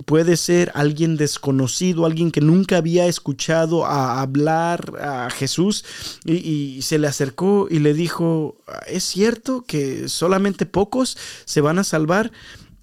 puede 0.04 0.36
ser 0.36 0.72
alguien 0.74 1.16
desconocido, 1.16 2.04
alguien 2.04 2.32
que 2.32 2.40
nunca 2.40 2.78
había 2.78 3.06
escuchado 3.06 3.86
a 3.86 4.20
hablar 4.20 4.94
a 5.00 5.30
Jesús 5.30 5.84
y, 6.24 6.82
se 6.82 6.98
le 6.98 7.06
acercó 7.06 7.68
y 7.70 7.78
le 7.78 7.94
dijo, 7.94 8.56
¿es 8.88 9.04
cierto 9.04 9.62
que 9.64 10.08
solamente 10.08 10.66
pocos 10.66 11.16
se 11.44 11.60
van 11.60 11.78
a 11.78 11.84
salvar? 11.84 12.32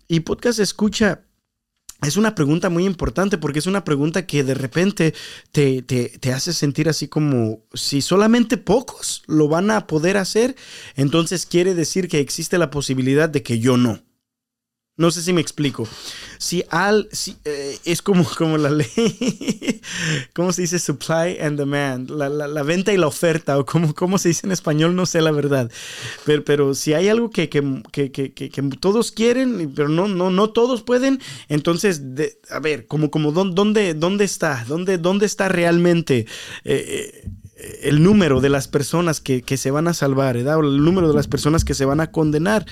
Y 0.07 0.21
podcast 0.21 0.59
escucha 0.59 1.23
es 2.01 2.17
una 2.17 2.35
pregunta 2.35 2.69
muy 2.69 2.85
importante 2.85 3.37
porque 3.37 3.59
es 3.59 3.67
una 3.67 3.83
pregunta 3.83 4.25
que 4.25 4.43
de 4.43 4.53
repente 4.53 5.13
te, 5.51 5.81
te, 5.81 6.33
hace 6.33 6.53
sentir 6.53 6.87
así 6.87 7.07
como 7.07 7.63
si 7.73 8.01
solamente 8.01 8.57
pocos 8.57 9.23
lo 9.27 9.47
van 9.47 9.69
a 9.71 9.85
poder 9.87 10.17
hacer, 10.17 10.55
entonces 10.95 11.45
quiere 11.45 11.75
decir 11.75 12.07
que 12.07 12.19
existe 12.19 12.57
la 12.57 12.69
posibilidad 12.69 13.29
de 13.29 13.43
que 13.43 13.59
yo 13.59 13.77
no. 13.77 14.01
No 14.99 15.11
sé 15.11 15.21
si 15.21 15.31
me 15.31 15.39
explico. 15.39 15.87
Si 16.39 16.65
al, 16.69 17.07
si, 17.13 17.37
eh, 17.45 17.79
es 17.85 18.01
como, 18.01 18.25
como 18.37 18.57
la 18.57 18.69
ley, 18.69 19.81
¿cómo 20.33 20.51
se 20.51 20.63
dice? 20.63 20.77
Supply 20.77 21.39
and 21.39 21.57
demand, 21.57 22.09
la, 22.09 22.27
la, 22.27 22.63
venta 22.63 22.91
y 22.91 22.97
la 22.97 23.07
oferta, 23.07 23.57
o 23.57 23.65
como, 23.65 23.95
cómo 23.95 24.17
se 24.17 24.27
dice 24.27 24.45
en 24.45 24.51
español, 24.51 24.97
no 24.97 25.05
sé 25.05 25.21
la 25.21 25.31
verdad. 25.31 25.71
Pero, 26.25 26.43
pero 26.43 26.75
si 26.75 26.93
hay 26.95 27.07
algo 27.07 27.29
que, 27.29 27.47
que, 27.47 27.81
que, 27.93 28.11
que 28.33 28.61
todos 28.81 29.13
quieren, 29.13 29.71
pero 29.73 29.87
no, 29.87 30.09
no, 30.09 30.31
no 30.31 30.49
todos 30.49 30.83
pueden, 30.83 31.21
entonces, 31.47 32.15
de, 32.15 32.37
a 32.49 32.59
ver, 32.59 32.85
como, 32.85 33.09
como 33.09 33.31
dónde, 33.31 33.93
dónde 33.93 34.25
está, 34.25 34.65
dónde, 34.67 34.97
dónde 34.97 35.27
está 35.27 35.47
realmente 35.47 36.25
eh, 36.65 37.23
eh, 37.55 37.79
el 37.83 38.03
número 38.03 38.41
de 38.41 38.49
las 38.49 38.67
personas 38.67 39.21
que, 39.21 39.43
que 39.43 39.55
se 39.55 39.71
van 39.71 39.87
a 39.87 39.93
salvar, 39.93 40.35
¿verdad? 40.35 40.59
el 40.59 40.83
número 40.83 41.07
de 41.07 41.13
las 41.13 41.27
personas 41.27 41.63
que 41.63 41.73
se 41.73 41.85
van 41.85 42.01
a 42.01 42.11
condenar 42.11 42.65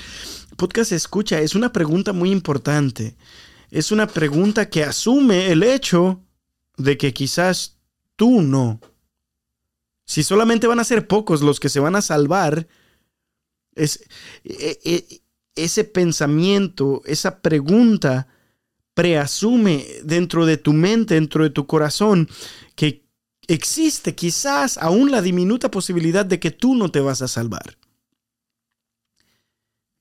podcast 0.57 0.91
escucha 0.91 1.39
es 1.39 1.55
una 1.55 1.71
pregunta 1.71 2.11
muy 2.11 2.31
importante. 2.31 3.15
Es 3.71 3.91
una 3.91 4.07
pregunta 4.07 4.69
que 4.69 4.83
asume 4.83 5.51
el 5.51 5.63
hecho 5.63 6.21
de 6.77 6.97
que 6.97 7.13
quizás 7.13 7.77
tú 8.15 8.41
no. 8.41 8.81
Si 10.05 10.23
solamente 10.23 10.67
van 10.67 10.79
a 10.79 10.85
ser 10.85 11.07
pocos 11.07 11.41
los 11.41 11.59
que 11.59 11.69
se 11.69 11.79
van 11.79 11.95
a 11.95 12.01
salvar, 12.01 12.67
es, 13.75 14.03
e, 14.43 14.79
e, 14.83 15.21
ese 15.55 15.83
pensamiento, 15.83 17.01
esa 17.05 17.41
pregunta 17.41 18.27
preasume 18.93 19.85
dentro 20.03 20.45
de 20.45 20.57
tu 20.57 20.73
mente, 20.73 21.13
dentro 21.13 21.43
de 21.43 21.49
tu 21.49 21.67
corazón, 21.67 22.27
que 22.75 23.05
existe 23.47 24.15
quizás 24.15 24.77
aún 24.77 25.11
la 25.11 25.21
diminuta 25.21 25.69
posibilidad 25.69 26.25
de 26.25 26.39
que 26.39 26.51
tú 26.51 26.73
no 26.73 26.89
te 26.89 26.99
vas 26.99 27.21
a 27.21 27.27
salvar. 27.27 27.77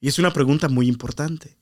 Y 0.00 0.08
es 0.08 0.18
una 0.18 0.32
pregunta 0.32 0.68
muy 0.68 0.88
importante. 0.88 1.56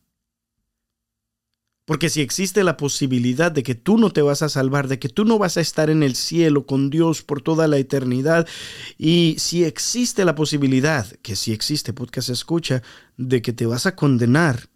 Porque 1.84 2.08
si 2.08 2.22
existe 2.22 2.64
la 2.64 2.78
posibilidad 2.78 3.52
de 3.52 3.62
que 3.62 3.74
tú 3.74 3.98
no 3.98 4.10
te 4.10 4.22
vas 4.22 4.40
a 4.40 4.48
salvar, 4.48 4.88
de 4.88 4.98
que 4.98 5.10
tú 5.10 5.26
no 5.26 5.38
vas 5.38 5.58
a 5.58 5.60
estar 5.60 5.90
en 5.90 6.02
el 6.02 6.16
cielo 6.16 6.64
con 6.64 6.88
Dios 6.88 7.22
por 7.22 7.42
toda 7.42 7.68
la 7.68 7.76
eternidad, 7.76 8.48
y 8.96 9.36
si 9.38 9.64
existe 9.64 10.24
la 10.24 10.34
posibilidad, 10.34 11.06
que 11.20 11.36
si 11.36 11.52
existe 11.52 11.92
podcast 11.92 12.30
escucha, 12.30 12.82
de 13.18 13.42
que 13.42 13.52
te 13.52 13.66
vas 13.66 13.84
a 13.84 13.94
condenar, 13.94 14.70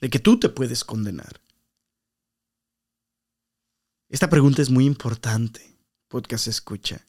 de 0.00 0.10
que 0.10 0.20
tú 0.20 0.38
te 0.38 0.48
puedes 0.48 0.84
condenar. 0.84 1.40
Esta 4.08 4.30
pregunta 4.30 4.62
es 4.62 4.70
muy 4.70 4.84
importante, 4.84 5.76
podcast 6.06 6.46
escucha. 6.46 7.04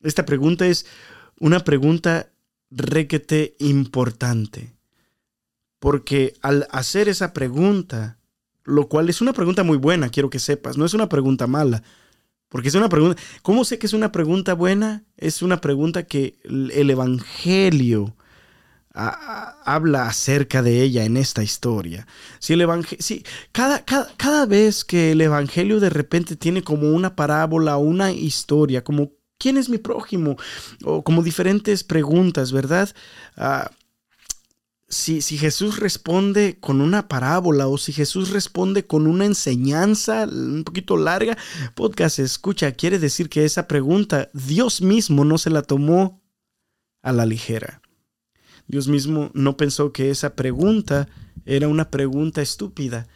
Esta 0.00 0.24
pregunta 0.24 0.66
es 0.66 0.86
una 1.38 1.64
pregunta 1.64 2.32
requete 2.74 3.56
importante. 3.58 4.74
Porque 5.78 6.34
al 6.42 6.66
hacer 6.70 7.08
esa 7.08 7.32
pregunta, 7.32 8.18
lo 8.64 8.88
cual 8.88 9.08
es 9.08 9.20
una 9.20 9.32
pregunta 9.32 9.64
muy 9.64 9.76
buena, 9.76 10.08
quiero 10.10 10.30
que 10.30 10.38
sepas, 10.38 10.76
no 10.76 10.84
es 10.84 10.94
una 10.94 11.08
pregunta 11.08 11.46
mala. 11.46 11.82
Porque 12.48 12.68
es 12.68 12.74
una 12.74 12.88
pregunta, 12.88 13.20
¿cómo 13.42 13.64
sé 13.64 13.78
que 13.78 13.86
es 13.86 13.92
una 13.92 14.12
pregunta 14.12 14.54
buena? 14.54 15.04
Es 15.16 15.42
una 15.42 15.60
pregunta 15.60 16.04
que 16.04 16.38
el 16.44 16.90
Evangelio 16.90 18.14
habla 18.94 20.06
acerca 20.06 20.62
de 20.62 20.82
ella 20.82 21.04
en 21.04 21.16
esta 21.16 21.42
historia. 21.42 22.06
Si 22.38 22.52
el 22.52 22.60
evangelio, 22.60 23.02
si, 23.02 23.24
cada, 23.50 23.84
cada, 23.84 24.08
cada 24.16 24.46
vez 24.46 24.84
que 24.84 25.12
el 25.12 25.20
Evangelio 25.20 25.80
de 25.80 25.90
repente 25.90 26.36
tiene 26.36 26.62
como 26.62 26.90
una 26.90 27.16
parábola, 27.16 27.78
una 27.78 28.12
historia, 28.12 28.84
como 28.84 29.12
¿Quién 29.42 29.56
es 29.56 29.68
mi 29.68 29.78
prójimo? 29.78 30.36
O 30.84 31.02
como 31.02 31.20
diferentes 31.24 31.82
preguntas, 31.82 32.52
¿verdad? 32.52 32.88
Ah, 33.36 33.72
si, 34.88 35.20
si, 35.20 35.36
Jesús 35.36 35.80
responde 35.80 36.58
con 36.60 36.80
una 36.80 37.08
parábola 37.08 37.66
o 37.66 37.76
si 37.76 37.92
Jesús 37.92 38.30
responde 38.30 38.86
con 38.86 39.08
una 39.08 39.24
enseñanza 39.24 40.28
un 40.30 40.62
poquito 40.62 40.96
larga, 40.96 41.36
podcast 41.74 42.20
escucha, 42.20 42.70
quiere 42.70 43.00
decir 43.00 43.28
que 43.28 43.44
esa 43.44 43.66
pregunta 43.66 44.30
Dios 44.32 44.80
mismo 44.80 45.24
no 45.24 45.38
se 45.38 45.50
la 45.50 45.62
tomó 45.62 46.22
a 47.02 47.10
la 47.10 47.26
ligera. 47.26 47.82
Dios 48.68 48.86
mismo 48.86 49.32
no 49.34 49.56
pensó 49.56 49.92
que 49.92 50.10
esa 50.10 50.36
pregunta 50.36 51.08
era 51.46 51.66
una 51.66 51.90
pregunta 51.90 52.42
estúpida. 52.42 53.08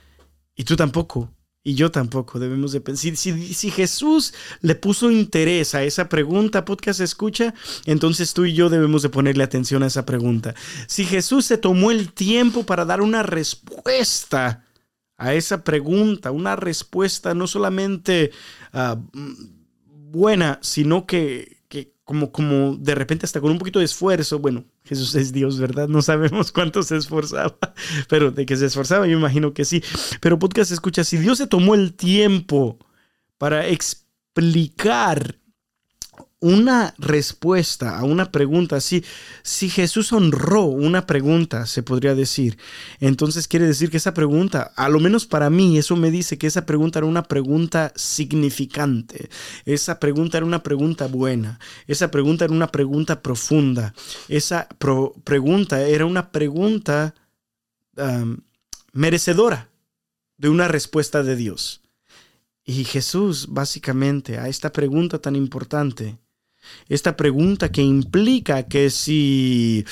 Y 0.57 0.65
tú 0.65 0.75
tampoco. 0.75 1.31
Y 1.67 1.75
yo 1.75 1.91
tampoco 1.91 2.39
debemos 2.39 2.71
de 2.71 2.81
pensar. 2.81 3.17
Si, 3.17 3.53
si, 3.53 3.71
Jesús 3.73 4.33
le 4.61 4.77
puso 4.77 5.11
interés 5.11 5.75
a 5.75 5.83
esa 5.83 6.09
pregunta, 6.09 6.65
podcast 6.65 7.01
escucha, 7.01 7.55
entonces 7.87 8.35
tú 8.35 8.45
y 8.45 8.55
yo 8.55 8.71
debemos 8.71 9.03
de 9.03 9.09
ponerle 9.09 9.43
atención 9.43 9.83
a 9.83 9.89
esa 9.89 10.07
pregunta. 10.07 10.55
Si 10.87 11.05
Jesús 11.05 11.45
se 11.45 11.59
tomó 11.59 11.91
el 11.91 12.13
tiempo 12.13 12.63
para 12.63 12.85
dar 12.85 13.01
una 13.01 13.25
respuesta 13.25 14.65
a 15.17 15.35
esa 15.35 15.65
pregunta, 15.65 16.31
una 16.31 16.55
respuesta 16.55 17.35
no 17.35 17.49
solamente 17.49 18.31
ah, 18.73 19.01
buena, 19.89 20.61
sino 20.63 21.05
que 21.05 21.56
como, 22.07 22.31
como 22.31 22.77
de 22.77 22.95
repente 22.95 23.27
hasta 23.27 23.41
con 23.41 23.51
un 23.51 23.59
poquito 23.59 23.81
de 23.81 23.85
esfuerzo, 23.85 24.39
bueno, 24.39 24.65
Jesús 24.85 25.17
es 25.17 25.33
Dios, 25.33 25.59
¿verdad? 25.59 25.89
No 25.89 26.03
sabemos 26.03 26.53
cuánto 26.53 26.85
se 26.85 26.97
esforzaba, 26.97 27.59
pero 28.09 28.31
de 28.31 28.47
que 28.47 28.57
se 28.57 28.67
esforzaba 28.67 29.09
yo 29.09 29.19
imagino 29.19 29.53
que 29.53 29.65
sí. 29.65 29.83
Pero 30.21 30.39
podcast 30.39 30.71
escucha, 30.71 31.03
si 31.03 31.19
Dios 31.19 31.39
se 31.39 31.49
tomó 31.49 31.75
el 31.75 31.95
tiempo 31.95 32.79
para 33.39 33.67
explicar 33.67 35.41
una 36.47 36.95
respuesta 36.99 37.99
a 37.99 38.05
una 38.05 38.31
pregunta, 38.31 38.81
si, 38.81 39.05
si 39.43 39.69
Jesús 39.69 40.13
honró 40.13 40.63
una 40.63 41.05
pregunta, 41.07 41.67
se 41.67 41.83
podría 41.83 42.15
decir, 42.15 42.57
entonces 43.01 43.49
quiere 43.49 43.67
decir 43.67 43.91
que 43.91 43.97
esa 43.97 44.15
pregunta, 44.15 44.73
a 44.77 44.89
lo 44.89 45.01
menos 45.01 45.27
para 45.27 45.51
mí, 45.51 45.77
eso 45.77 45.97
me 45.97 46.13
dice 46.13 46.39
que 46.39 46.47
esa 46.47 46.65
pregunta 46.65 47.01
era 47.01 47.07
una 47.07 47.25
pregunta 47.25 47.93
significante, 47.97 49.29
esa 49.65 49.99
pregunta 49.99 50.37
era 50.39 50.47
una 50.47 50.63
pregunta 50.63 51.09
buena, 51.09 51.59
esa 51.89 52.11
pregunta 52.11 52.45
era 52.45 52.55
una 52.55 52.69
pregunta 52.69 53.23
profunda, 53.23 53.93
esa 54.29 54.69
pregunta 55.25 55.83
era 55.83 56.07
una 56.07 56.31
pregunta 56.31 57.15
merecedora 58.93 59.69
de 60.37 60.49
una 60.49 60.69
respuesta 60.69 61.23
de 61.23 61.35
Dios. 61.35 61.83
Y 62.69 62.85
Jesús, 62.85 63.47
básicamente, 63.49 64.39
a 64.39 64.49
esta 64.49 64.73
pregunta 64.73 65.21
tan 65.21 65.37
importante, 65.37 66.19
esta 66.89 67.17
pregunta 67.17 67.71
que 67.71 67.83
implica 67.83 68.65
que 68.65 68.91
si 68.91 69.85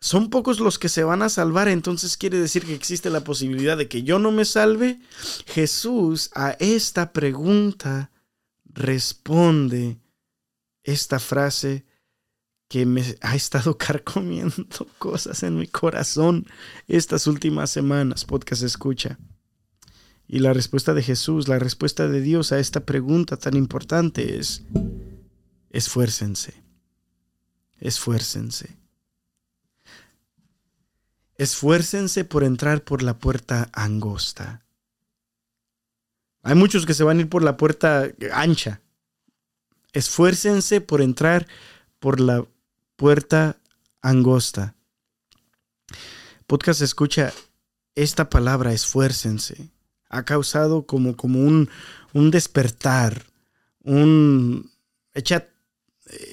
son 0.00 0.30
pocos 0.30 0.58
los 0.58 0.78
que 0.78 0.88
se 0.88 1.04
van 1.04 1.22
a 1.22 1.28
salvar, 1.28 1.68
entonces 1.68 2.16
quiere 2.16 2.38
decir 2.38 2.64
que 2.64 2.74
existe 2.74 3.08
la 3.08 3.22
posibilidad 3.22 3.76
de 3.76 3.86
que 3.86 4.02
yo 4.02 4.18
no 4.18 4.32
me 4.32 4.44
salve. 4.44 4.98
Jesús 5.46 6.30
a 6.34 6.56
esta 6.58 7.12
pregunta 7.12 8.10
responde 8.64 10.00
esta 10.82 11.20
frase 11.20 11.84
que 12.68 12.86
me 12.86 13.04
ha 13.20 13.36
estado 13.36 13.78
carcomiendo 13.78 14.86
cosas 14.98 15.42
en 15.42 15.58
mi 15.58 15.66
corazón 15.66 16.46
estas 16.88 17.26
últimas 17.26 17.70
semanas, 17.70 18.24
podcast 18.24 18.62
escucha. 18.62 19.18
Y 20.26 20.38
la 20.38 20.52
respuesta 20.52 20.94
de 20.94 21.02
Jesús, 21.02 21.46
la 21.46 21.58
respuesta 21.58 22.08
de 22.08 22.22
Dios 22.22 22.50
a 22.50 22.58
esta 22.58 22.86
pregunta 22.86 23.36
tan 23.36 23.54
importante 23.54 24.38
es, 24.38 24.64
esfuércense, 25.72 26.54
esfuércense. 27.80 28.76
Esfuércense 31.36 32.24
por 32.24 32.44
entrar 32.44 32.84
por 32.84 33.02
la 33.02 33.18
puerta 33.18 33.68
angosta. 33.72 34.62
Hay 36.42 36.54
muchos 36.54 36.86
que 36.86 36.94
se 36.94 37.02
van 37.02 37.18
a 37.18 37.20
ir 37.22 37.28
por 37.28 37.42
la 37.42 37.56
puerta 37.56 38.08
ancha. 38.32 38.80
Esfuércense 39.92 40.80
por 40.80 41.00
entrar 41.00 41.48
por 41.98 42.20
la 42.20 42.44
puerta 42.96 43.56
angosta. 44.02 44.74
Podcast 46.46 46.82
escucha 46.82 47.32
esta 47.94 48.28
palabra, 48.28 48.72
esfuércense. 48.72 49.70
Ha 50.08 50.24
causado 50.24 50.86
como, 50.86 51.16
como 51.16 51.40
un, 51.40 51.70
un 52.12 52.30
despertar, 52.30 53.24
un 53.82 54.70
echa, 55.14 55.48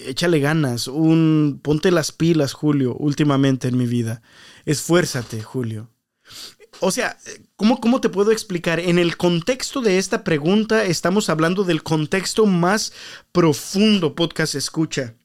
échale 0.06 0.40
ganas, 0.40 0.88
un 0.88 1.60
ponte 1.62 1.92
las 1.92 2.12
pilas, 2.12 2.54
Julio, 2.54 2.96
últimamente 2.96 3.68
en 3.68 3.78
mi 3.78 3.86
vida. 3.86 4.22
Esfuérzate, 4.66 5.42
Julio. 5.42 5.90
O 6.82 6.92
sea, 6.92 7.18
¿cómo, 7.56 7.82
¿cómo, 7.82 8.00
te 8.00 8.10
puedo 8.10 8.32
explicar? 8.32 8.80
En 8.80 9.00
el 9.00 9.18
contexto 9.18 9.82
de 9.82 9.98
esta 9.98 10.24
pregunta 10.24 10.86
estamos 10.86 11.30
hablando 11.30 11.64
del 11.64 11.84
contexto 11.84 12.46
más 12.46 12.94
profundo, 13.32 14.16
podcast 14.16 14.56
escucha. 14.56 15.16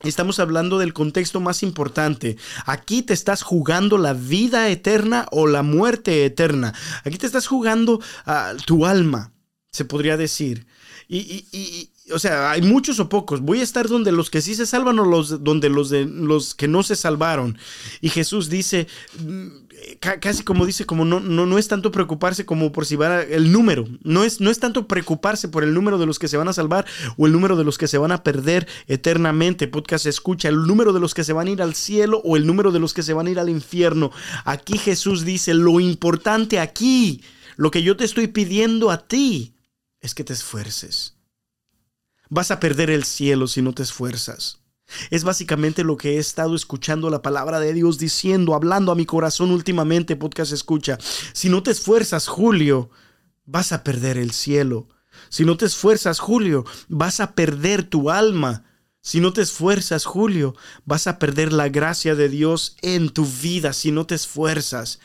Estamos 0.00 0.40
hablando 0.40 0.78
del 0.78 0.92
contexto 0.92 1.40
más 1.40 1.62
importante. 1.62 2.36
Aquí 2.66 3.02
te 3.02 3.14
estás 3.14 3.42
jugando 3.42 3.96
la 3.96 4.12
vida 4.12 4.68
eterna 4.68 5.26
o 5.30 5.46
la 5.46 5.62
muerte 5.62 6.24
eterna. 6.24 6.74
Aquí 7.04 7.16
te 7.16 7.26
estás 7.26 7.46
jugando 7.46 8.00
a 8.26 8.54
tu 8.66 8.84
alma, 8.86 9.32
se 9.72 9.84
podría 9.84 10.16
decir. 10.16 10.66
Y, 11.08 11.90
o 12.12 12.18
sea, 12.18 12.52
hay 12.52 12.62
muchos 12.62 13.00
o 13.00 13.08
pocos. 13.08 13.40
Voy 13.40 13.60
a 13.60 13.64
estar 13.64 13.88
donde 13.88 14.12
los 14.12 14.30
que 14.30 14.40
sí 14.40 14.54
se 14.54 14.66
salvan 14.66 14.98
o 14.98 15.04
los, 15.04 15.42
donde 15.42 15.68
los, 15.68 15.90
de, 15.90 16.04
los 16.04 16.54
que 16.54 16.68
no 16.68 16.82
se 16.82 16.94
salvaron. 16.94 17.58
Y 18.00 18.10
Jesús 18.10 18.48
dice, 18.48 18.86
mm, 19.18 19.48
casi 19.98 20.44
como 20.44 20.66
dice, 20.66 20.86
como 20.86 21.04
no, 21.04 21.18
no, 21.18 21.46
no 21.46 21.58
es 21.58 21.66
tanto 21.66 21.90
preocuparse 21.90 22.46
como 22.46 22.70
por 22.70 22.86
si 22.86 22.94
va 22.94 23.22
el 23.22 23.50
número. 23.50 23.88
No 24.04 24.22
es, 24.22 24.40
no 24.40 24.50
es 24.50 24.60
tanto 24.60 24.86
preocuparse 24.86 25.48
por 25.48 25.64
el 25.64 25.74
número 25.74 25.98
de 25.98 26.06
los 26.06 26.18
que 26.18 26.28
se 26.28 26.36
van 26.36 26.48
a 26.48 26.52
salvar 26.52 26.86
o 27.16 27.26
el 27.26 27.32
número 27.32 27.56
de 27.56 27.64
los 27.64 27.76
que 27.76 27.88
se 27.88 27.98
van 27.98 28.12
a 28.12 28.22
perder 28.22 28.68
eternamente. 28.86 29.66
Podcast 29.66 30.06
escucha, 30.06 30.48
el 30.48 30.62
número 30.62 30.92
de 30.92 31.00
los 31.00 31.12
que 31.12 31.24
se 31.24 31.32
van 31.32 31.48
a 31.48 31.50
ir 31.50 31.62
al 31.62 31.74
cielo 31.74 32.20
o 32.24 32.36
el 32.36 32.46
número 32.46 32.70
de 32.70 32.78
los 32.78 32.94
que 32.94 33.02
se 33.02 33.14
van 33.14 33.26
a 33.26 33.30
ir 33.30 33.40
al 33.40 33.50
infierno. 33.50 34.12
Aquí 34.44 34.78
Jesús 34.78 35.24
dice, 35.24 35.54
lo 35.54 35.80
importante 35.80 36.60
aquí, 36.60 37.22
lo 37.56 37.72
que 37.72 37.82
yo 37.82 37.96
te 37.96 38.04
estoy 38.04 38.28
pidiendo 38.28 38.92
a 38.92 39.08
ti, 39.08 39.54
es 40.00 40.14
que 40.14 40.22
te 40.22 40.34
esfuerces 40.34 41.15
Vas 42.28 42.50
a 42.50 42.60
perder 42.60 42.90
el 42.90 43.04
cielo 43.04 43.46
si 43.46 43.62
no 43.62 43.72
te 43.72 43.82
esfuerzas. 43.82 44.60
Es 45.10 45.24
básicamente 45.24 45.84
lo 45.84 45.96
que 45.96 46.16
he 46.16 46.18
estado 46.18 46.54
escuchando 46.54 47.10
la 47.10 47.22
palabra 47.22 47.58
de 47.60 47.72
Dios 47.72 47.98
diciendo, 47.98 48.54
hablando 48.54 48.92
a 48.92 48.94
mi 48.94 49.04
corazón 49.04 49.50
últimamente, 49.50 50.16
podcast 50.16 50.52
escucha. 50.52 50.98
Si 51.32 51.48
no 51.48 51.62
te 51.62 51.72
esfuerzas, 51.72 52.28
Julio, 52.28 52.90
vas 53.44 53.72
a 53.72 53.82
perder 53.82 54.16
el 54.16 54.30
cielo. 54.30 54.88
Si 55.28 55.44
no 55.44 55.56
te 55.56 55.66
esfuerzas, 55.66 56.20
Julio, 56.20 56.64
vas 56.88 57.20
a 57.20 57.34
perder 57.34 57.82
tu 57.82 58.10
alma. 58.10 58.64
Si 59.00 59.20
no 59.20 59.32
te 59.32 59.42
esfuerzas, 59.42 60.04
Julio, 60.04 60.54
vas 60.84 61.06
a 61.06 61.18
perder 61.18 61.52
la 61.52 61.68
gracia 61.68 62.14
de 62.14 62.28
Dios 62.28 62.76
en 62.82 63.08
tu 63.08 63.24
vida 63.24 63.72
si 63.72 63.92
no 63.92 64.04
te 64.04 64.16
esfuerzas. 64.16 64.98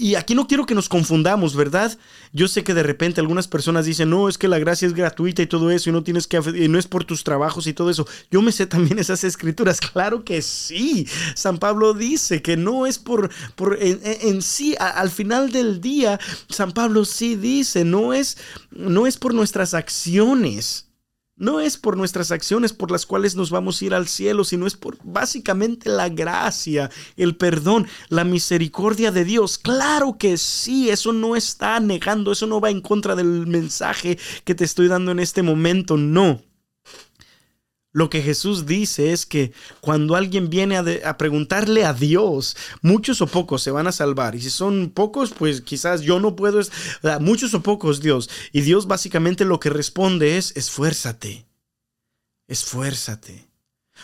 Y 0.00 0.14
aquí 0.14 0.36
no 0.36 0.46
quiero 0.46 0.64
que 0.64 0.76
nos 0.76 0.88
confundamos, 0.88 1.56
¿verdad? 1.56 1.98
Yo 2.32 2.46
sé 2.46 2.62
que 2.62 2.72
de 2.72 2.84
repente 2.84 3.20
algunas 3.20 3.48
personas 3.48 3.84
dicen, 3.84 4.10
no, 4.10 4.28
es 4.28 4.38
que 4.38 4.46
la 4.46 4.60
gracia 4.60 4.86
es 4.86 4.94
gratuita 4.94 5.42
y 5.42 5.48
todo 5.48 5.72
eso, 5.72 5.90
y 5.90 5.92
no 5.92 6.04
tienes 6.04 6.28
que, 6.28 6.38
no 6.68 6.78
es 6.78 6.86
por 6.86 7.02
tus 7.02 7.24
trabajos 7.24 7.66
y 7.66 7.72
todo 7.72 7.90
eso. 7.90 8.06
Yo 8.30 8.40
me 8.40 8.52
sé 8.52 8.66
también 8.66 8.98
esas 9.00 9.24
escrituras, 9.24 9.80
claro 9.80 10.22
que 10.22 10.40
sí. 10.40 11.08
San 11.34 11.58
Pablo 11.58 11.94
dice 11.94 12.42
que 12.42 12.56
no 12.56 12.86
es 12.86 12.96
por, 12.96 13.30
por 13.56 13.76
en, 13.80 14.40
sí, 14.40 14.76
al 14.78 15.10
final 15.10 15.50
del 15.50 15.80
día, 15.80 16.20
San 16.48 16.70
Pablo 16.70 17.04
sí 17.04 17.34
dice, 17.34 17.84
no 17.84 18.12
es, 18.12 18.38
no 18.70 19.04
es 19.04 19.16
por 19.16 19.34
nuestras 19.34 19.74
acciones 19.74 20.87
no 21.38 21.60
es 21.60 21.76
por 21.76 21.96
nuestras 21.96 22.30
acciones 22.30 22.72
por 22.72 22.90
las 22.90 23.06
cuales 23.06 23.34
nos 23.34 23.50
vamos 23.50 23.80
a 23.80 23.84
ir 23.84 23.94
al 23.94 24.08
cielo, 24.08 24.44
sino 24.44 24.66
es 24.66 24.76
por 24.76 24.98
básicamente 25.02 25.88
la 25.88 26.08
gracia, 26.08 26.90
el 27.16 27.36
perdón, 27.36 27.86
la 28.08 28.24
misericordia 28.24 29.10
de 29.12 29.24
Dios. 29.24 29.58
Claro 29.58 30.16
que 30.18 30.36
sí, 30.36 30.90
eso 30.90 31.12
no 31.12 31.36
está 31.36 31.78
negando, 31.80 32.32
eso 32.32 32.46
no 32.46 32.60
va 32.60 32.70
en 32.70 32.80
contra 32.80 33.14
del 33.14 33.46
mensaje 33.46 34.18
que 34.44 34.54
te 34.54 34.64
estoy 34.64 34.88
dando 34.88 35.12
en 35.12 35.20
este 35.20 35.42
momento, 35.42 35.96
no. 35.96 36.47
Lo 37.92 38.10
que 38.10 38.22
Jesús 38.22 38.66
dice 38.66 39.12
es 39.12 39.24
que 39.24 39.52
cuando 39.80 40.14
alguien 40.14 40.50
viene 40.50 40.76
a, 40.76 41.16
preguntarle 41.16 41.84
a 41.84 41.94
Dios, 41.94 42.56
muchos 42.82 43.22
o 43.22 43.26
pocos 43.26 43.62
se 43.62 43.70
van 43.70 43.86
a 43.86 43.92
salvar. 43.92 44.34
Y 44.34 44.42
si 44.42 44.50
son 44.50 44.90
pocos, 44.90 45.32
pues 45.32 45.62
quizás 45.62 46.02
yo 46.02 46.20
no 46.20 46.36
puedo. 46.36 46.60
Muchos 47.20 47.54
o 47.54 47.62
pocos, 47.62 48.00
Dios. 48.00 48.28
Y 48.52 48.60
Dios 48.60 48.86
básicamente 48.86 49.44
lo 49.44 49.58
que 49.58 49.70
responde 49.70 50.36
es, 50.36 50.54
esfuérzate. 50.56 51.46
Esfuérzate. 52.46 53.48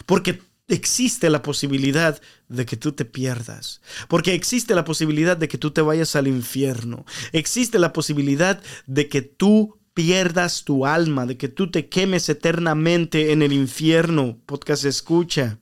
Porque 0.07 0.41
existe 0.69 1.29
la 1.29 1.43
posibilidad 1.43 2.21
de 2.49 2.65
que 2.65 2.77
tú 2.77 2.93
te 2.93 3.05
pierdas, 3.05 3.83
porque 4.09 4.33
existe 4.35 4.75
la 4.75 4.85
posibilidad 4.85 5.37
de 5.37 5.49
que 5.49 5.59
tú 5.59 5.73
te 5.73 5.83
vayas 5.83 6.17
al 6.17 6.27
infierno, 6.27 7.05
existe 7.33 7.79
la 7.79 7.93
posibilidad 7.93 8.63
de 8.87 9.09
que 9.09 9.23
tú 9.23 9.79
pierdas 9.95 10.65
tu 10.65 10.87
alma, 10.87 11.25
de 11.25 11.39
que 11.39 11.49
tú 11.49 11.71
te 11.71 11.89
quemes 11.89 12.29
eternamente 12.29 13.33
en 13.33 13.43
el 13.43 13.53
infierno. 13.53 14.39
Podcast 14.45 14.85
escucha. 14.85 15.59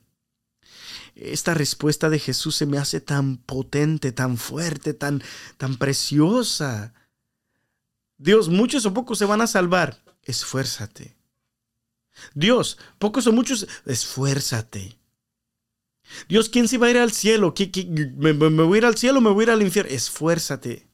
Esta 1.15 1.53
respuesta 1.53 2.09
de 2.09 2.17
Jesús 2.17 2.55
se 2.55 2.65
me 2.65 2.79
hace 2.79 2.99
tan 2.99 3.37
potente, 3.37 4.11
tan 4.11 4.37
fuerte, 4.37 4.95
tan, 4.95 5.23
tan 5.57 5.77
preciosa. 5.77 6.93
Dios, 8.17 8.49
muchos 8.49 8.85
o 8.87 8.93
pocos 8.93 9.19
se 9.19 9.25
van 9.25 9.41
a 9.41 9.47
salvar. 9.47 10.03
Esfuérzate. 10.23 11.15
Dios, 12.33 12.79
pocos 12.97 13.27
o 13.27 13.31
muchos, 13.31 13.67
esfuérzate. 13.85 14.97
Dios, 16.27 16.49
¿quién 16.49 16.67
se 16.67 16.77
va 16.77 16.87
a 16.87 16.91
ir 16.91 16.97
al 16.97 17.11
cielo? 17.11 17.53
¿Me, 18.17 18.33
me 18.33 18.63
voy 18.63 18.77
a 18.77 18.79
ir 18.79 18.85
al 18.85 18.97
cielo 18.97 19.19
o 19.19 19.21
me 19.21 19.29
voy 19.29 19.43
a 19.43 19.47
ir 19.47 19.51
al 19.51 19.61
infierno? 19.61 19.91
Esfuérzate. 19.91 20.87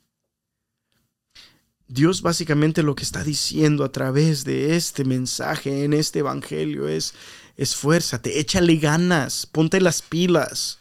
Dios 1.90 2.22
básicamente 2.22 2.84
lo 2.84 2.94
que 2.94 3.02
está 3.02 3.24
diciendo 3.24 3.84
a 3.84 3.92
través 3.92 4.46
de 4.46 4.76
este 4.76 5.04
mensaje 5.04 5.84
en 5.84 5.94
este 5.94 6.20
evangelio 6.20 6.88
es 6.88 7.16
esfuérzate, 7.58 8.40
échale 8.40 8.76
ganas, 8.76 9.48
ponte 9.48 9.82
las 9.82 10.04
pilas. 10.04 10.78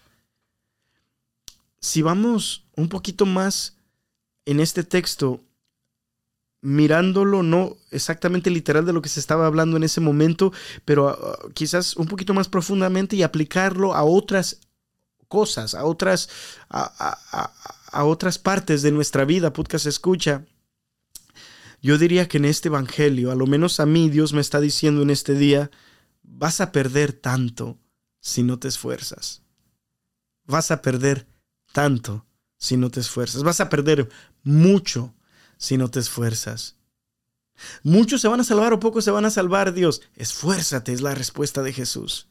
Si 1.81 2.03
vamos 2.03 2.67
un 2.77 2.91
poquito 2.91 3.25
más 3.25 3.79
en 4.45 4.61
este 4.61 4.85
texto, 4.85 5.41
mirándolo 6.61 7.43
no 7.43 7.79
exactamente 7.91 8.51
literal 8.51 8.85
de 8.85 8.93
lo 8.93 9.01
que 9.01 9.09
se 9.09 9.21
estaba 9.21 9.47
hablando 9.47 9.79
en 9.79 9.85
ese 9.85 10.03
momento, 10.03 10.53
pero 10.85 11.09
ah, 11.09 11.39
quizás 11.55 11.97
un 11.97 12.07
poquito 12.07 12.35
más 12.35 12.49
profundamente 12.49 13.17
y 13.17 13.23
aplicarlo 13.23 13.95
a 13.95 14.05
otras 14.05 14.61
cosas, 15.27 15.75
a 15.75 15.87
otras, 15.87 16.29
a, 16.69 17.51
a 17.93 18.05
otras 18.05 18.39
partes 18.39 18.83
de 18.83 18.93
nuestra 18.93 19.25
vida, 19.25 19.55
podcast 19.55 19.87
escucha 19.87 20.45
yo 21.81 21.99
diría 21.99 22.29
que 22.29 22.39
en 22.39 22.45
este 22.45 22.69
Evangelio, 22.69 23.31
a 23.31 23.35
lo 23.35 23.47
menos 23.47 23.81
a 23.81 23.87
mí, 23.87 24.09
Dios 24.11 24.33
me 24.33 24.41
está 24.41 24.61
diciendo 24.61 25.03
en 25.03 25.11
este 25.11 25.35
día, 25.35 25.71
vas 26.23 26.61
a 26.61 26.73
perder 26.73 27.13
tanto 27.13 27.79
si 28.21 28.43
no 28.43 28.59
te 28.59 28.69
esfuerzas. 28.69 29.43
Vas 30.45 30.71
a 30.71 30.83
perder 30.83 31.27
tanto 31.73 32.27
si 32.57 32.77
no 32.77 32.91
te 32.91 33.01
esfuerzas. 33.01 33.43
Vas 33.43 33.61
a 33.61 33.69
perder 33.69 34.09
mucho 34.43 35.15
si 35.57 35.77
no 35.77 35.91
te 35.91 36.01
esfuerzas. 36.01 36.77
Muchos 37.83 38.21
se 38.21 38.29
van 38.29 38.41
a 38.41 38.45
salvar 38.45 38.73
o 38.73 38.81
pocos 38.81 39.05
se 39.05 39.11
van 39.11 39.25
a 39.25 39.31
salvar, 39.31 39.73
Dios. 39.73 40.03
Esfuérzate, 40.15 40.93
es 40.93 41.01
la 41.01 41.15
respuesta 41.15 41.63
de 41.63 41.73
Jesús. 41.73 42.29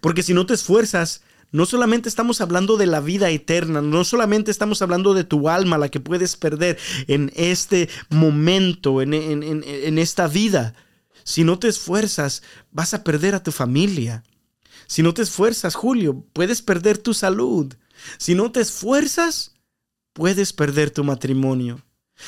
Porque 0.00 0.22
si 0.22 0.34
no 0.34 0.46
te 0.46 0.54
esfuerzas, 0.54 1.22
no 1.52 1.64
solamente 1.66 2.08
estamos 2.08 2.40
hablando 2.40 2.76
de 2.76 2.86
la 2.86 3.00
vida 3.00 3.30
eterna, 3.30 3.80
no 3.80 4.04
solamente 4.04 4.50
estamos 4.50 4.82
hablando 4.82 5.14
de 5.14 5.24
tu 5.24 5.48
alma, 5.48 5.78
la 5.78 5.88
que 5.88 6.00
puedes 6.00 6.36
perder 6.36 6.78
en 7.06 7.32
este 7.36 7.88
momento, 8.10 9.00
en, 9.00 9.14
en, 9.14 9.98
esta 9.98 10.26
vida. 10.26 10.74
Si 11.24 11.44
no 11.44 11.58
te 11.58 11.68
esfuerzas, 11.68 12.42
vas 12.72 12.94
a 12.94 13.04
perder 13.04 13.34
a 13.34 13.42
tu 13.42 13.52
familia. 13.52 14.24
Si 14.86 15.02
no 15.02 15.14
te 15.14 15.22
esfuerzas, 15.22 15.74
Julio, 15.74 16.24
puedes 16.32 16.62
perder 16.62 16.98
tu 16.98 17.14
salud. 17.14 17.74
Si 18.18 18.34
no 18.34 18.52
te 18.52 18.60
esfuerzas, 18.60 19.54
puedes 20.12 20.52
perder 20.52 20.90
tu 20.90 21.04
matrimonio. 21.04 21.80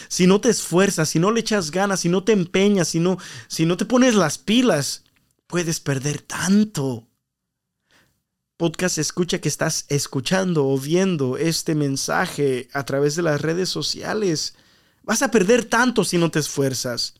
Si 0.08 0.26
no 0.26 0.40
te 0.40 0.50
esfuerzas, 0.50 1.08
si 1.08 1.18
no 1.18 1.30
le 1.30 1.40
echas 1.40 1.70
ganas, 1.70 2.00
si 2.00 2.08
no 2.08 2.24
te 2.24 2.32
empeñas, 2.32 2.88
si 2.88 3.00
no, 3.00 3.18
si 3.48 3.66
no 3.66 3.76
te 3.76 3.84
pones 3.84 4.14
las 4.14 4.38
pilas, 4.38 5.04
puedes 5.46 5.80
perder 5.80 6.20
tanto. 6.20 7.07
Podcast 8.58 8.98
escucha 8.98 9.40
que 9.40 9.48
estás 9.48 9.86
escuchando 9.88 10.66
o 10.66 10.76
viendo 10.76 11.38
este 11.38 11.76
mensaje 11.76 12.68
a 12.72 12.84
través 12.84 13.14
de 13.14 13.22
las 13.22 13.40
redes 13.40 13.68
sociales. 13.68 14.56
Vas 15.04 15.22
a 15.22 15.30
perder 15.30 15.64
tanto 15.64 16.02
si 16.02 16.18
no 16.18 16.32
te 16.32 16.40
esfuerzas. 16.40 17.14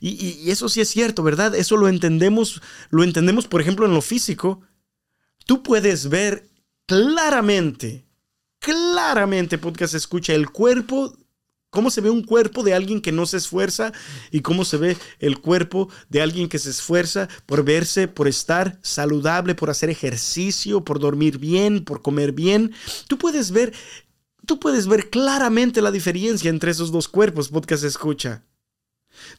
Y, 0.00 0.44
y, 0.44 0.50
eso 0.52 0.68
sí 0.68 0.80
es 0.80 0.88
cierto, 0.88 1.24
¿verdad? 1.24 1.56
Eso 1.56 1.76
lo 1.76 1.88
entendemos, 1.88 2.62
lo 2.90 3.02
entendemos, 3.02 3.48
por 3.48 3.60
ejemplo, 3.60 3.84
en 3.84 3.94
lo 3.94 4.00
físico. 4.00 4.62
Tú 5.44 5.64
puedes 5.64 6.08
ver 6.08 6.48
claramente, 6.86 8.06
claramente, 8.60 9.58
podcast 9.58 9.94
escucha, 9.94 10.34
el 10.34 10.50
cuerpo 10.50 11.18
cómo 11.70 11.90
se 11.90 12.00
ve 12.00 12.10
un 12.10 12.22
cuerpo 12.22 12.62
de 12.62 12.74
alguien 12.74 13.00
que 13.00 13.12
no 13.12 13.26
se 13.26 13.36
esfuerza 13.36 13.92
y 14.30 14.40
cómo 14.40 14.64
se 14.64 14.76
ve 14.76 14.96
el 15.18 15.38
cuerpo 15.38 15.88
de 16.08 16.22
alguien 16.22 16.48
que 16.48 16.58
se 16.58 16.70
esfuerza 16.70 17.28
por 17.44 17.64
verse, 17.64 18.08
por 18.08 18.28
estar 18.28 18.78
saludable, 18.82 19.54
por 19.54 19.70
hacer 19.70 19.90
ejercicio, 19.90 20.84
por 20.84 20.98
dormir 20.98 21.38
bien, 21.38 21.84
por 21.84 22.02
comer 22.02 22.32
bien. 22.32 22.72
Tú 23.08 23.18
puedes 23.18 23.50
ver, 23.50 23.74
tú 24.46 24.58
puedes 24.58 24.86
ver 24.86 25.10
claramente 25.10 25.82
la 25.82 25.90
diferencia 25.90 26.50
entre 26.50 26.70
esos 26.70 26.92
dos 26.92 27.08
cuerpos, 27.08 27.48
podcast 27.48 27.84
escucha. 27.84 28.42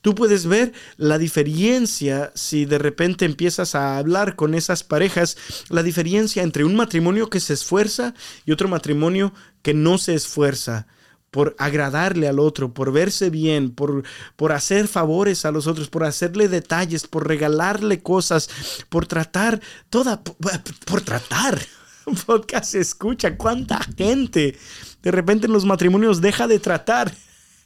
Tú 0.02 0.16
puedes 0.16 0.48
ver 0.48 0.74
la 0.98 1.20
diferencia 1.20 2.32
si 2.34 2.66
de 2.66 2.80
repente 2.80 3.26
empiezas 3.26 3.76
a 3.76 3.98
hablar 3.98 4.36
con 4.36 4.56
esas 4.56 4.84
parejas, 4.84 5.38
la 5.70 5.84
diferencia 5.84 6.42
entre 6.42 6.64
un 6.64 6.76
matrimonio 6.76 7.30
que 7.30 7.40
se 7.40 7.54
esfuerza 7.54 8.16
y 8.44 8.52
otro 8.52 8.68
matrimonio 8.68 9.34
que 9.62 9.76
no 9.76 10.00
se 10.00 10.16
esfuerza 10.16 10.88
por 11.32 11.56
agradarle 11.60 12.28
al 12.28 12.40
otro, 12.40 12.74
por 12.74 12.92
verse 12.92 13.30
bien, 13.30 13.72
por, 13.72 14.04
por 14.36 14.52
hacer 14.52 14.88
favores 14.88 15.46
a 15.46 15.52
los 15.52 15.68
otros, 15.68 15.90
por 15.90 16.04
hacerle 16.04 16.48
detalles, 16.48 17.08
por 17.08 17.28
regalarle 17.28 18.02
cosas, 18.02 18.50
por 18.90 19.06
tratar, 19.06 19.62
toda, 19.90 20.24
por, 20.24 21.02
tratar. 21.02 21.60
Podcast 22.26 22.72
se 22.72 22.80
escucha, 22.80 23.36
cuánta 23.36 23.80
gente 23.98 24.58
de 25.04 25.12
repente 25.12 25.48
en 25.48 25.54
los 25.54 25.66
matrimonios 25.66 26.22
deja 26.22 26.48
de 26.48 26.60
tratar. 26.60 27.14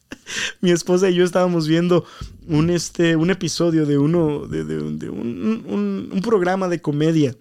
Mi 0.61 0.71
esposa 0.71 1.09
y 1.09 1.15
yo 1.15 1.23
estábamos 1.23 1.67
viendo 1.67 2.05
un, 2.47 2.69
este, 2.69 3.15
un 3.15 3.29
episodio 3.29 3.85
de 3.85 3.97
uno, 3.97 4.47
de, 4.47 5.09
un, 5.09 6.09
un 6.11 6.21
programa 6.21 6.67
de 6.67 6.81
comedia. 6.81 7.35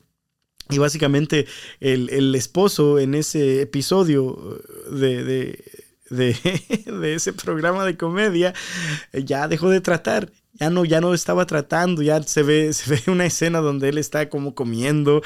Y 0.71 0.79
básicamente 0.79 1.47
el, 1.81 2.11
el, 2.11 2.35
esposo 2.35 2.99
en 2.99 3.15
ese 3.15 3.63
episodio 3.63 4.61
de, 4.91 5.25
de, 5.25 5.65
ese 6.11 7.33
programa 7.33 7.85
de 7.85 7.97
comedia 7.97 8.55
eh, 9.13 9.25
ya 9.25 9.49
dejó 9.49 9.71
de 9.71 9.81
tratar. 9.81 10.31
Ya 10.55 10.69
no, 10.69 10.85
ya 10.85 11.01
no 11.01 11.15
estaba 11.15 11.47
tratando, 11.47 12.03
ya 12.03 12.23
se 12.23 12.43
ve, 12.43 12.73
se 12.75 12.91
ve 12.91 13.03
una 13.07 13.25
escena 13.25 13.61
donde 13.61 13.89
él 13.89 13.97
está 13.97 14.29
como 14.29 14.55
comiendo, 14.55 15.23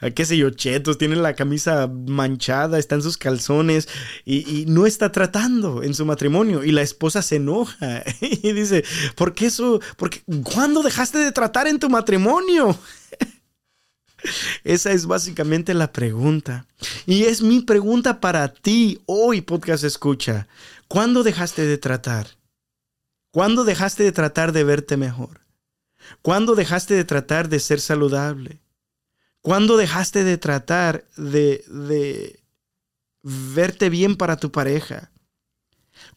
eh, 0.00 0.12
qué 0.12 0.24
sé 0.24 0.36
yo, 0.36 0.50
chetos, 0.50 0.96
tiene 0.96 1.16
la 1.16 1.34
camisa 1.34 1.88
manchada, 1.88 2.78
está 2.78 2.94
en 2.94 3.02
sus 3.02 3.16
calzones 3.16 3.88
y, 4.24 4.64
no 4.68 4.86
está 4.86 5.10
tratando 5.10 5.82
en 5.82 5.94
su 5.94 6.04
matrimonio. 6.04 6.62
Y 6.62 6.70
la 6.70 6.82
esposa 6.82 7.22
se 7.22 7.36
enoja 7.36 8.04
y 8.20 8.52
dice, 8.52 8.84
¿por 9.16 9.34
qué 9.34 9.46
eso? 9.46 9.80
Porque, 9.96 10.22
¿Cuándo 10.44 10.82
dejaste 10.82 11.18
de 11.18 11.32
tratar 11.32 11.66
en 11.66 11.80
tu 11.80 11.88
matrimonio? 11.88 12.78
Esa 14.64 14.92
es 14.92 15.06
básicamente 15.06 15.74
la 15.74 15.92
pregunta. 15.92 16.66
Y 17.06 17.24
es 17.24 17.42
mi 17.42 17.60
pregunta 17.60 18.20
para 18.20 18.48
ti 18.48 19.00
hoy, 19.06 19.40
podcast 19.40 19.84
escucha. 19.84 20.48
¿Cuándo 20.88 21.22
dejaste 21.22 21.66
de 21.66 21.78
tratar? 21.78 22.26
¿Cuándo 23.30 23.64
dejaste 23.64 24.02
de 24.02 24.12
tratar 24.12 24.52
de 24.52 24.64
verte 24.64 24.96
mejor? 24.96 25.40
¿Cuándo 26.22 26.54
dejaste 26.54 26.94
de 26.94 27.04
tratar 27.04 27.48
de 27.48 27.60
ser 27.60 27.80
saludable? 27.80 28.60
¿Cuándo 29.42 29.76
dejaste 29.76 30.24
de 30.24 30.38
tratar 30.38 31.04
de, 31.16 31.64
de 31.68 32.40
verte 33.22 33.90
bien 33.90 34.16
para 34.16 34.36
tu 34.36 34.50
pareja? 34.50 35.10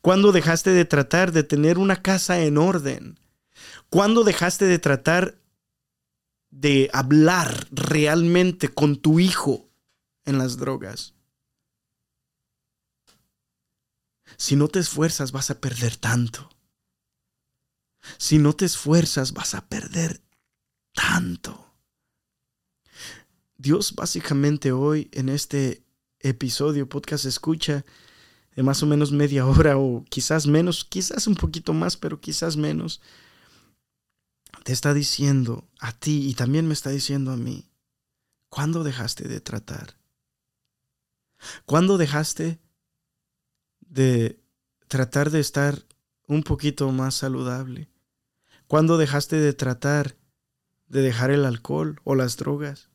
¿Cuándo 0.02 0.32
dejaste 0.32 0.72
de 0.72 0.86
tratar 0.86 1.32
de 1.32 1.44
tener 1.44 1.78
una 1.78 2.02
casa 2.02 2.40
en 2.42 2.58
orden? 2.58 3.20
¿Cuándo 3.90 4.24
dejaste 4.24 4.66
de 4.66 4.80
tratar 4.80 5.36
de 6.52 6.90
hablar 6.94 7.68
realmente 7.72 8.70
con 8.70 8.98
tu 8.98 9.20
hijo 9.20 9.70
en 10.26 10.38
las 10.38 10.58
drogas. 10.58 11.14
Si 14.38 14.56
no 14.56 14.68
te 14.68 14.80
esfuerzas 14.80 15.32
vas 15.32 15.50
a 15.50 15.60
perder 15.60 15.98
tanto. 15.98 16.50
Si 18.18 18.38
no 18.38 18.54
te 18.54 18.66
esfuerzas 18.66 19.34
vas 19.34 19.54
a 19.54 19.68
perder 19.68 20.22
tanto. 20.94 21.74
Dios 23.58 23.94
básicamente 23.96 24.72
hoy 24.72 25.10
en 25.12 25.30
este 25.30 25.84
episodio, 26.20 26.88
podcast 26.88 27.26
escucha 27.26 27.86
de 28.56 28.64
más 28.64 28.82
o 28.84 28.86
menos 28.86 29.12
media 29.12 29.46
hora 29.46 29.78
o 29.78 30.06
quizás 30.10 30.48
menos, 30.48 30.86
quizás 30.86 31.28
un 31.28 31.36
poquito 31.36 31.74
más, 31.74 31.98
pero 31.98 32.20
quizás 32.20 32.56
menos 32.56 33.02
te 34.64 34.74
está 34.74 34.94
diciendo 34.94 35.68
a 35.80 35.92
ti 35.92 36.28
y 36.30 36.34
también 36.34 36.68
me 36.68 36.74
está 36.74 36.90
diciendo 36.90 37.32
a 37.32 37.38
mí, 37.38 37.70
¿cuándo 38.50 38.84
dejaste 38.84 39.28
de 39.28 39.42
tratar? 39.42 39.98
¿Cuándo 41.66 41.98
dejaste 41.98 42.60
de 43.80 44.40
tratar 44.88 45.30
de 45.32 45.40
estar 45.40 45.86
un 46.28 46.44
poquito 46.44 46.92
más 46.92 47.16
saludable? 47.16 47.90
¿Cuándo 48.68 48.98
dejaste 48.98 49.38
de 49.38 49.54
tratar 49.54 50.18
de 50.88 51.02
dejar 51.02 51.32
el 51.32 51.46
alcohol 51.46 52.00
o 52.04 52.16
las 52.16 52.38
drogas? 52.38 52.90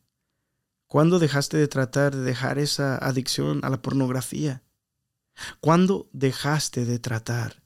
¿Cuándo 0.86 1.18
dejaste 1.18 1.56
de 1.56 1.66
tratar 1.66 2.14
de 2.14 2.22
dejar 2.22 2.58
esa 2.58 2.96
adicción 2.96 3.64
a 3.64 3.70
la 3.70 3.82
pornografía? 3.82 4.62
¿Cuándo 5.60 6.08
dejaste 6.12 6.84
de 6.84 6.98
tratar 6.98 7.62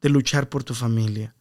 de 0.00 0.08
luchar 0.08 0.48
por 0.48 0.64
tu 0.64 0.74
familia? 0.74 1.34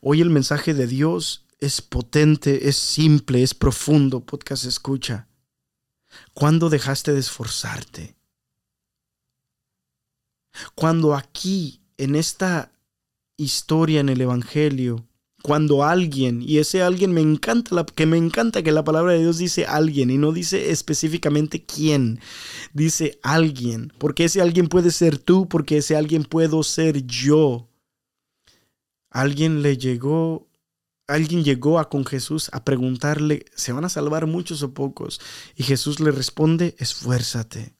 Hoy 0.00 0.20
el 0.20 0.30
mensaje 0.30 0.74
de 0.74 0.86
Dios 0.86 1.46
es 1.60 1.80
potente, 1.82 2.68
es 2.68 2.76
simple, 2.76 3.42
es 3.42 3.54
profundo. 3.54 4.20
Podcast 4.20 4.64
escucha. 4.64 5.28
¿Cuándo 6.32 6.70
dejaste 6.70 7.12
de 7.12 7.20
esforzarte? 7.20 8.16
Cuando 10.74 11.14
aquí, 11.14 11.80
en 11.96 12.14
esta 12.14 12.70
historia 13.36 14.00
en 14.00 14.08
el 14.08 14.20
Evangelio, 14.20 15.06
cuando 15.42 15.84
alguien, 15.84 16.40
y 16.40 16.58
ese 16.58 16.82
alguien 16.82 17.12
me 17.12 17.20
encanta, 17.20 17.84
que 17.84 18.06
me 18.06 18.16
encanta 18.16 18.62
que 18.62 18.72
la 18.72 18.84
palabra 18.84 19.12
de 19.12 19.20
Dios 19.20 19.36
dice 19.36 19.66
alguien 19.66 20.10
y 20.10 20.16
no 20.16 20.32
dice 20.32 20.70
específicamente 20.70 21.64
quién, 21.64 22.18
dice 22.72 23.18
alguien, 23.22 23.92
porque 23.98 24.24
ese 24.24 24.40
alguien 24.40 24.68
puede 24.68 24.90
ser 24.90 25.18
tú, 25.18 25.46
porque 25.46 25.78
ese 25.78 25.96
alguien 25.96 26.24
puedo 26.24 26.62
ser 26.62 27.04
yo. 27.06 27.68
Alguien 29.14 29.62
le 29.62 29.78
llegó, 29.78 30.50
alguien 31.06 31.44
llegó 31.44 31.78
a 31.78 31.88
con 31.88 32.04
Jesús 32.04 32.50
a 32.52 32.64
preguntarle, 32.64 33.46
¿se 33.54 33.72
van 33.72 33.84
a 33.84 33.88
salvar 33.88 34.26
muchos 34.26 34.64
o 34.64 34.74
pocos? 34.74 35.20
Y 35.54 35.62
Jesús 35.62 36.00
le 36.00 36.10
responde, 36.10 36.74
esfuérzate. 36.80 37.76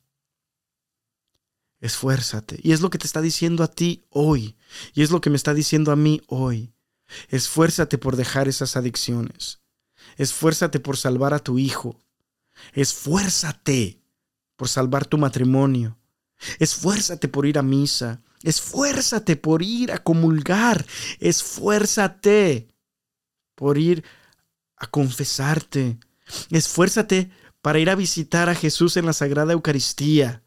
Esfuérzate. 1.80 2.60
Y 2.62 2.70
es 2.70 2.80
lo 2.80 2.88
que 2.88 2.98
te 2.98 3.06
está 3.08 3.20
diciendo 3.20 3.64
a 3.64 3.68
ti 3.68 4.06
hoy. 4.10 4.56
Y 4.94 5.02
es 5.02 5.10
lo 5.10 5.20
que 5.20 5.28
me 5.28 5.36
está 5.36 5.54
diciendo 5.54 5.90
a 5.90 5.96
mí 5.96 6.22
hoy. 6.28 6.72
Esfuérzate 7.30 7.98
por 7.98 8.14
dejar 8.14 8.46
esas 8.46 8.76
adicciones. 8.76 9.60
Esfuérzate 10.16 10.78
por 10.78 10.96
salvar 10.96 11.34
a 11.34 11.40
tu 11.40 11.58
hijo. 11.58 11.98
Esfuérzate 12.74 14.00
por 14.54 14.68
salvar 14.68 15.04
tu 15.04 15.18
matrimonio. 15.18 15.98
Esfuérzate 16.60 17.26
por 17.26 17.44
ir 17.44 17.58
a 17.58 17.62
misa. 17.62 18.22
Esfuérzate 18.44 19.36
por 19.36 19.62
ir 19.62 19.90
a 19.90 19.98
comulgar. 19.98 20.86
Esfuérzate 21.18 22.68
por 23.54 23.78
ir 23.78 24.04
a 24.76 24.86
confesarte. 24.86 25.98
Esfuérzate 26.50 27.30
para 27.62 27.78
ir 27.78 27.88
a 27.88 27.94
visitar 27.94 28.50
a 28.50 28.54
Jesús 28.54 28.96
en 28.98 29.06
la 29.06 29.14
Sagrada 29.14 29.54
Eucaristía. 29.54 30.42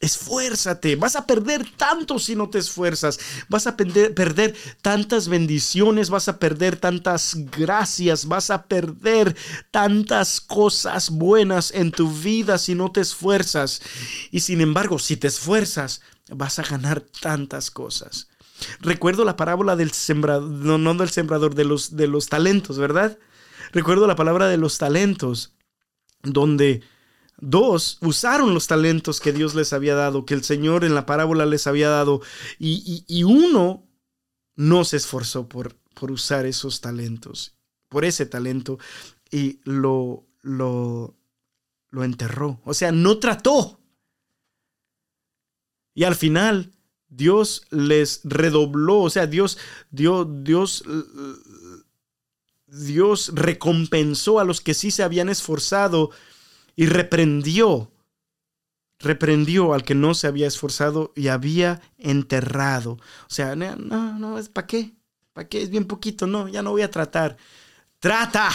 Esfuérzate, 0.00 0.96
vas 0.96 1.14
a 1.14 1.26
perder 1.26 1.62
tanto 1.76 2.18
si 2.18 2.34
no 2.34 2.48
te 2.48 2.58
esfuerzas, 2.58 3.20
vas 3.50 3.66
a 3.66 3.76
perder, 3.76 4.14
perder, 4.14 4.56
tantas 4.80 5.28
bendiciones, 5.28 6.08
vas 6.08 6.26
a 6.26 6.38
perder 6.38 6.76
tantas 6.76 7.36
gracias, 7.36 8.24
vas 8.24 8.48
a 8.48 8.62
perder 8.62 9.36
tantas 9.70 10.40
cosas 10.40 11.10
buenas 11.10 11.70
en 11.72 11.92
tu 11.92 12.10
vida 12.10 12.56
si 12.56 12.74
no 12.74 12.90
te 12.90 13.02
esfuerzas. 13.02 13.82
Y 14.30 14.40
sin 14.40 14.62
embargo, 14.62 14.98
si 14.98 15.18
te 15.18 15.28
esfuerzas, 15.28 16.00
vas 16.34 16.58
a 16.58 16.62
ganar 16.62 17.00
tantas 17.00 17.70
cosas. 17.70 18.28
Recuerdo 18.80 19.24
la 19.24 19.36
parábola 19.36 19.76
del 19.76 19.90
sembrador, 19.90 20.50
no, 20.50 20.78
no 20.78 20.94
del 20.94 21.10
sembrador, 21.10 21.54
de 21.54 21.64
los, 21.64 21.96
de 21.96 22.06
los 22.06 22.28
talentos, 22.28 22.78
¿verdad? 22.78 23.18
Recuerdo 23.72 24.06
la 24.06 24.16
palabra 24.16 24.48
de 24.48 24.56
los 24.56 24.78
talentos, 24.78 25.54
donde 26.22 26.82
Dos, 27.40 27.96
usaron 28.02 28.52
los 28.52 28.66
talentos 28.66 29.18
que 29.18 29.32
Dios 29.32 29.54
les 29.54 29.72
había 29.72 29.94
dado, 29.94 30.26
que 30.26 30.34
el 30.34 30.44
Señor 30.44 30.84
en 30.84 30.94
la 30.94 31.06
parábola 31.06 31.46
les 31.46 31.66
había 31.66 31.88
dado. 31.88 32.20
Y, 32.58 33.24
uno 33.24 33.88
no 34.56 34.84
se 34.84 34.98
esforzó 34.98 35.48
por, 35.48 35.74
por, 35.94 36.10
usar 36.10 36.44
esos 36.44 36.82
talentos, 36.82 37.56
por 37.88 38.04
ese 38.04 38.26
talento, 38.26 38.78
y 39.30 39.60
lo, 39.64 40.26
lo, 40.42 41.16
lo 41.88 42.04
enterró. 42.04 42.60
O 42.64 42.74
sea, 42.74 42.92
no 42.92 43.18
trató. 43.18 43.79
Y 45.94 46.04
al 46.04 46.14
final, 46.14 46.72
Dios 47.08 47.66
les 47.70 48.20
redobló, 48.24 49.00
o 49.00 49.10
sea, 49.10 49.26
Dios, 49.26 49.58
Dios, 49.90 50.26
Dios, 50.44 50.84
Dios 52.66 53.32
recompensó 53.34 54.38
a 54.38 54.44
los 54.44 54.60
que 54.60 54.74
sí 54.74 54.90
se 54.90 55.02
habían 55.02 55.28
esforzado 55.28 56.10
y 56.76 56.86
reprendió, 56.86 57.90
reprendió 59.00 59.74
al 59.74 59.82
que 59.82 59.96
no 59.96 60.14
se 60.14 60.28
había 60.28 60.46
esforzado 60.46 61.12
y 61.16 61.28
había 61.28 61.82
enterrado. 61.98 62.92
O 62.92 63.28
sea, 63.28 63.56
no, 63.56 63.76
no, 63.76 64.38
es 64.38 64.48
para 64.48 64.68
qué, 64.68 64.94
para 65.32 65.48
qué, 65.48 65.62
es 65.62 65.70
bien 65.70 65.86
poquito, 65.86 66.28
no, 66.28 66.48
ya 66.48 66.62
no 66.62 66.70
voy 66.70 66.82
a 66.82 66.90
tratar. 66.90 67.36
Trata. 67.98 68.50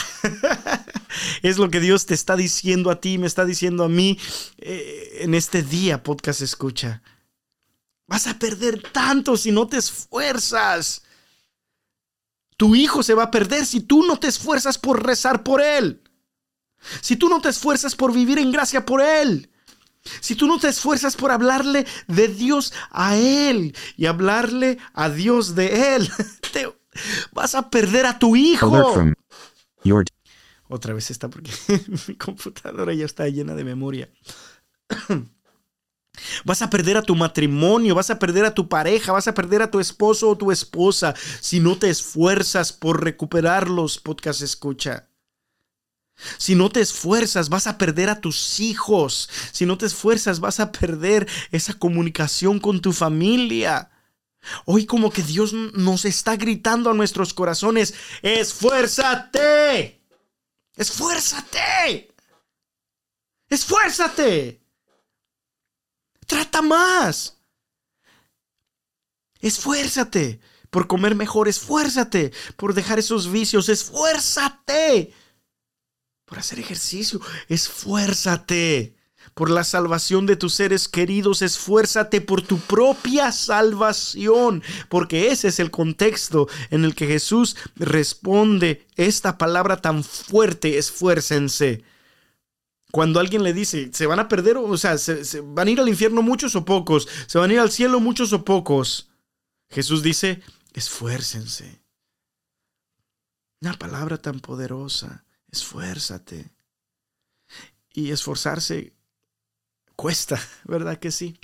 es 1.44 1.58
lo 1.58 1.70
que 1.70 1.80
Dios 1.80 2.06
te 2.06 2.14
está 2.14 2.36
diciendo 2.36 2.90
a 2.90 3.00
ti, 3.00 3.18
me 3.18 3.28
está 3.28 3.46
diciendo 3.46 3.84
a 3.84 3.90
mí 3.90 4.18
eh, 4.58 5.18
en 5.20 5.36
este 5.36 5.62
día, 5.62 6.02
podcast 6.02 6.42
escucha. 6.42 7.04
Vas 8.08 8.28
a 8.28 8.38
perder 8.38 8.82
tanto 8.92 9.38
si 9.38 9.52
no 9.52 9.68
te 9.68 9.78
esfuerzas. 9.78 11.04
Tu 12.58 12.76
hijo 12.76 13.04
se 13.04 13.14
va 13.14 13.24
a 13.24 13.32
perder 13.32 13.66
si 13.66 13.82
tú 13.82 14.06
no 14.06 14.18
te 14.18 14.28
esfuerzas 14.28 14.78
por 14.78 15.06
rezar 15.06 15.44
por 15.44 15.62
él. 15.62 16.02
Si 17.02 17.16
tú 17.16 17.30
no 17.30 17.42
te 17.42 17.50
esfuerzas 17.50 17.96
por 17.96 18.14
vivir 18.14 18.40
en 18.40 18.52
gracia 18.52 18.86
por 18.86 19.02
Él. 19.02 19.50
Si 20.22 20.36
tú 20.36 20.48
no 20.48 20.60
te 20.60 20.68
esfuerzas 20.68 21.16
por 21.16 21.32
hablarle 21.32 21.86
de 22.08 22.28
Dios 22.28 22.74
a 22.92 23.18
Él 23.18 23.76
y 23.98 24.06
hablarle 24.06 24.78
a 24.94 25.10
Dios 25.10 25.56
de 25.56 25.96
Él, 25.96 26.10
te 26.54 26.72
vas 27.34 27.56
a 27.56 27.70
perder 27.70 28.06
a 28.06 28.20
tu 28.20 28.36
hijo. 28.36 29.14
Otra 30.68 30.94
vez 30.94 31.12
está 31.12 31.30
porque 31.30 31.52
mi 32.08 32.16
computadora 32.16 32.94
ya 32.94 33.06
está 33.06 33.28
llena 33.28 33.56
de 33.56 33.64
memoria. 33.64 34.10
Vas 36.44 36.62
a 36.62 36.70
perder 36.70 36.98
a 36.98 37.02
tu 37.02 37.16
matrimonio, 37.16 37.96
vas 37.96 38.10
a 38.10 38.20
perder 38.20 38.46
a 38.46 38.54
tu 38.54 38.68
pareja, 38.68 39.12
vas 39.12 39.28
a 39.28 39.34
perder 39.34 39.62
a 39.62 39.72
tu 39.72 39.80
esposo 39.80 40.30
o 40.30 40.38
tu 40.38 40.52
esposa 40.52 41.14
si 41.42 41.60
no 41.60 41.78
te 41.78 41.90
esfuerzas 41.90 42.74
por 42.74 43.04
recuperarlos, 43.04 43.98
podcast 44.00 44.42
escucha. 44.42 45.10
Si 46.38 46.56
no 46.56 46.70
te 46.70 46.80
esfuerzas, 46.80 47.50
vas 47.50 47.68
a 47.68 47.78
perder 47.78 48.10
a 48.10 48.22
tus 48.22 48.60
hijos. 48.60 49.30
Si 49.52 49.66
no 49.66 49.78
te 49.78 49.86
esfuerzas, 49.86 50.40
vas 50.40 50.60
a 50.60 50.72
perder 50.72 51.28
esa 51.52 51.74
comunicación 51.74 52.60
con 52.60 52.82
tu 52.82 52.94
familia. 52.94 53.92
Hoy 54.66 54.86
como 54.86 55.12
que 55.12 55.24
Dios 55.24 55.54
nos 55.54 56.06
está 56.06 56.36
gritando 56.36 56.90
a 56.90 56.94
nuestros 56.94 57.34
corazones, 57.34 57.96
esfuérzate. 58.22 60.02
Esfuérzate. 60.76 62.14
Esfuérzate. 63.50 64.65
Trata 66.26 66.62
más. 66.62 67.38
Esfuérzate 69.40 70.40
por 70.70 70.88
comer 70.88 71.16
mejor, 71.16 71.48
esfuérzate 71.48 72.32
por 72.58 72.74
dejar 72.74 73.00
esos 73.00 73.32
vicios, 73.32 73.70
esfuérzate 73.70 75.14
por 76.26 76.40
hacer 76.40 76.60
ejercicio. 76.60 77.22
Esfuérzate 77.48 78.96
por 79.34 79.50
la 79.50 79.64
salvación 79.64 80.26
de 80.26 80.36
tus 80.36 80.54
seres 80.54 80.88
queridos, 80.88 81.42
esfuérzate 81.42 82.22
por 82.22 82.42
tu 82.42 82.58
propia 82.60 83.32
salvación, 83.32 84.64
porque 84.90 85.32
ese 85.32 85.50
es 85.50 85.60
el 85.60 85.72
contexto 85.72 86.48
en 86.70 86.86
el 86.86 86.96
que 86.96 87.08
Jesús 87.08 87.56
responde 87.76 88.86
esta 88.96 89.38
palabra 89.38 89.78
tan 89.78 90.04
fuerte, 90.04 90.78
esfuércense. 90.78 91.84
Cuando 92.96 93.20
alguien 93.20 93.44
le 93.44 93.52
dice, 93.52 93.92
se 93.92 94.06
van 94.06 94.20
a 94.20 94.30
perder, 94.30 94.56
o 94.56 94.78
sea, 94.78 94.98
se, 94.98 95.42
van 95.42 95.68
a 95.68 95.72
ir 95.72 95.82
al 95.82 95.90
infierno 95.90 96.22
muchos 96.22 96.56
o 96.56 96.64
pocos, 96.64 97.10
se 97.28 97.38
van 97.38 97.50
a 97.50 97.54
ir 97.54 97.60
al 97.60 97.70
cielo 97.70 98.00
muchos 98.00 98.32
o 98.32 98.46
pocos, 98.46 99.10
Jesús 99.70 100.02
dice, 100.02 100.42
esfuércense. 100.72 101.82
Una 103.60 103.74
palabra 103.74 104.18
tan 104.18 104.40
poderosa 104.40 105.26
esfuérzate. 105.52 106.54
Y 107.92 108.12
esforzarse 108.12 108.96
cuesta, 109.98 110.40
¿verdad 110.64 110.98
que 110.98 111.12
sí? 111.12 111.38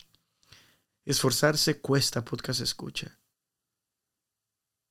Esforzarse 1.04 1.82
cuesta, 1.82 2.24
podcast 2.24 2.62
escucha. 2.62 3.20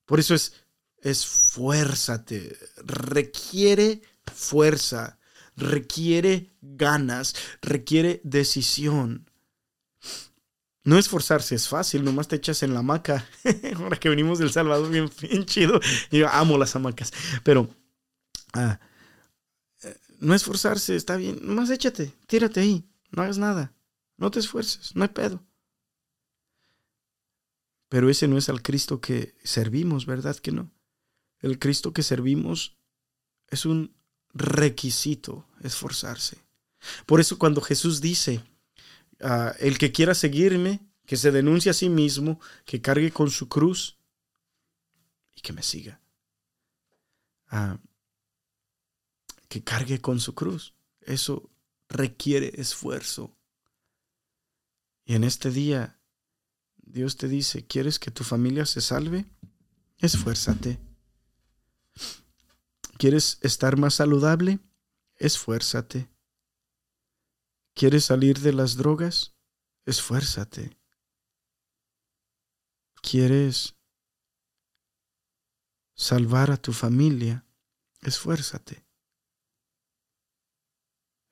Por 0.05 0.21
eso 0.21 0.35
es 0.35 0.53
esfuérzate, 0.99 2.55
requiere 2.85 4.03
fuerza, 4.31 5.20
requiere 5.61 6.51
ganas, 6.61 7.35
requiere 7.63 8.21
decisión. 8.25 9.31
No 10.83 10.99
esforzarse 10.99 11.55
es 11.55 11.69
fácil, 11.69 12.05
nomás 12.05 12.29
te 12.29 12.37
echas 12.37 12.63
en 12.63 12.73
la 12.73 12.81
hamaca. 12.81 13.27
Ahora 13.77 13.99
que 13.99 14.09
venimos 14.09 14.39
del 14.39 14.51
Salvador, 14.51 14.91
bien, 14.91 15.11
chido. 15.45 15.79
Yo 16.11 16.29
amo 16.29 16.57
las 16.59 16.75
hamacas. 16.75 17.13
Pero 17.45 17.69
ah, 18.55 18.81
no 20.19 20.35
esforzarse, 20.35 20.97
está 20.97 21.17
bien. 21.17 21.39
Nomás 21.43 21.71
échate, 21.71 22.13
tírate 22.27 22.61
ahí. 22.61 22.89
No 23.11 23.23
hagas 23.23 23.39
nada. 23.39 23.75
No 24.17 24.31
te 24.31 24.39
esfuerces, 24.39 24.95
no 24.95 25.03
hay 25.03 25.09
pedo. 25.09 25.45
Pero 27.89 28.09
ese 28.09 28.29
no 28.29 28.39
es 28.39 28.49
al 28.49 28.63
Cristo 28.63 29.01
que 29.01 29.35
servimos, 29.43 30.07
¿verdad 30.07 30.37
que 30.37 30.53
no? 30.53 30.71
El 31.41 31.59
Cristo 31.59 31.93
que 31.93 32.03
servimos 32.03 32.77
es 33.49 33.67
un 33.67 33.97
requisito 34.33 35.47
esforzarse. 35.63 36.39
Por 37.07 37.21
eso 37.21 37.39
cuando 37.39 37.61
Jesús 37.61 38.01
dice, 38.01 38.43
ah, 39.21 39.55
el 39.59 39.79
que 39.79 39.93
quiera 39.93 40.15
seguirme, 40.15 40.81
que 41.07 41.17
se 41.17 41.31
denuncie 41.31 41.71
a 41.71 41.75
sí 41.75 41.89
mismo, 41.89 42.41
que 42.65 42.81
cargue 42.81 43.11
con 43.11 43.31
su 43.31 43.49
cruz 43.49 43.99
y 45.35 45.41
que 45.41 45.53
me 45.53 45.63
siga. 45.63 46.01
Ah, 47.49 47.79
que 49.49 49.63
cargue 49.65 50.01
con 50.01 50.21
su 50.21 50.35
cruz. 50.35 50.75
Eso 51.01 51.51
requiere 51.89 52.53
esfuerzo. 52.61 53.37
Y 55.05 55.15
en 55.15 55.25
este 55.25 55.51
día, 55.51 55.99
Dios 56.77 57.17
te 57.17 57.27
dice, 57.27 57.67
¿quieres 57.67 57.99
que 57.99 58.13
tu 58.13 58.23
familia 58.23 58.65
se 58.65 58.81
salve? 58.81 59.27
Esfuérzate. 59.99 60.79
¿Quieres 63.01 63.39
estar 63.41 63.79
más 63.79 63.95
saludable? 63.95 64.59
Esfuérzate. 65.17 66.11
¿Quieres 67.75 68.05
salir 68.05 68.41
de 68.41 68.53
las 68.53 68.77
drogas? 68.77 69.35
Esfuérzate. 69.87 70.79
¿Quieres 73.01 73.75
salvar 75.95 76.51
a 76.51 76.59
tu 76.59 76.75
familia? 76.75 77.47
Esfuérzate. 78.03 78.85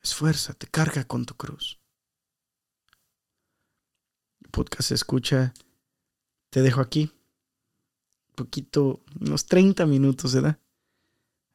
Esfuérzate, 0.00 0.68
carga 0.68 1.04
con 1.04 1.26
tu 1.26 1.34
cruz. 1.34 1.78
podcast 4.50 4.92
escucha, 4.92 5.52
te 6.48 6.62
dejo 6.62 6.80
aquí. 6.80 7.12
Un 8.28 8.34
poquito, 8.36 9.04
unos 9.20 9.44
30 9.44 9.84
minutos, 9.84 10.34
¿verdad? 10.34 10.58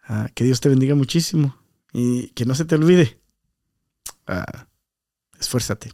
Ah, 0.06 0.30
que 0.34 0.44
Dios 0.44 0.60
te 0.60 0.70
bendiga 0.70 0.96
muchísimo 0.96 1.56
y 1.94 2.30
que 2.30 2.46
no 2.46 2.56
se 2.56 2.66
te 2.66 2.76
olvide. 2.76 3.20
Ah, 4.28 4.68
esfuérzate. 5.40 5.92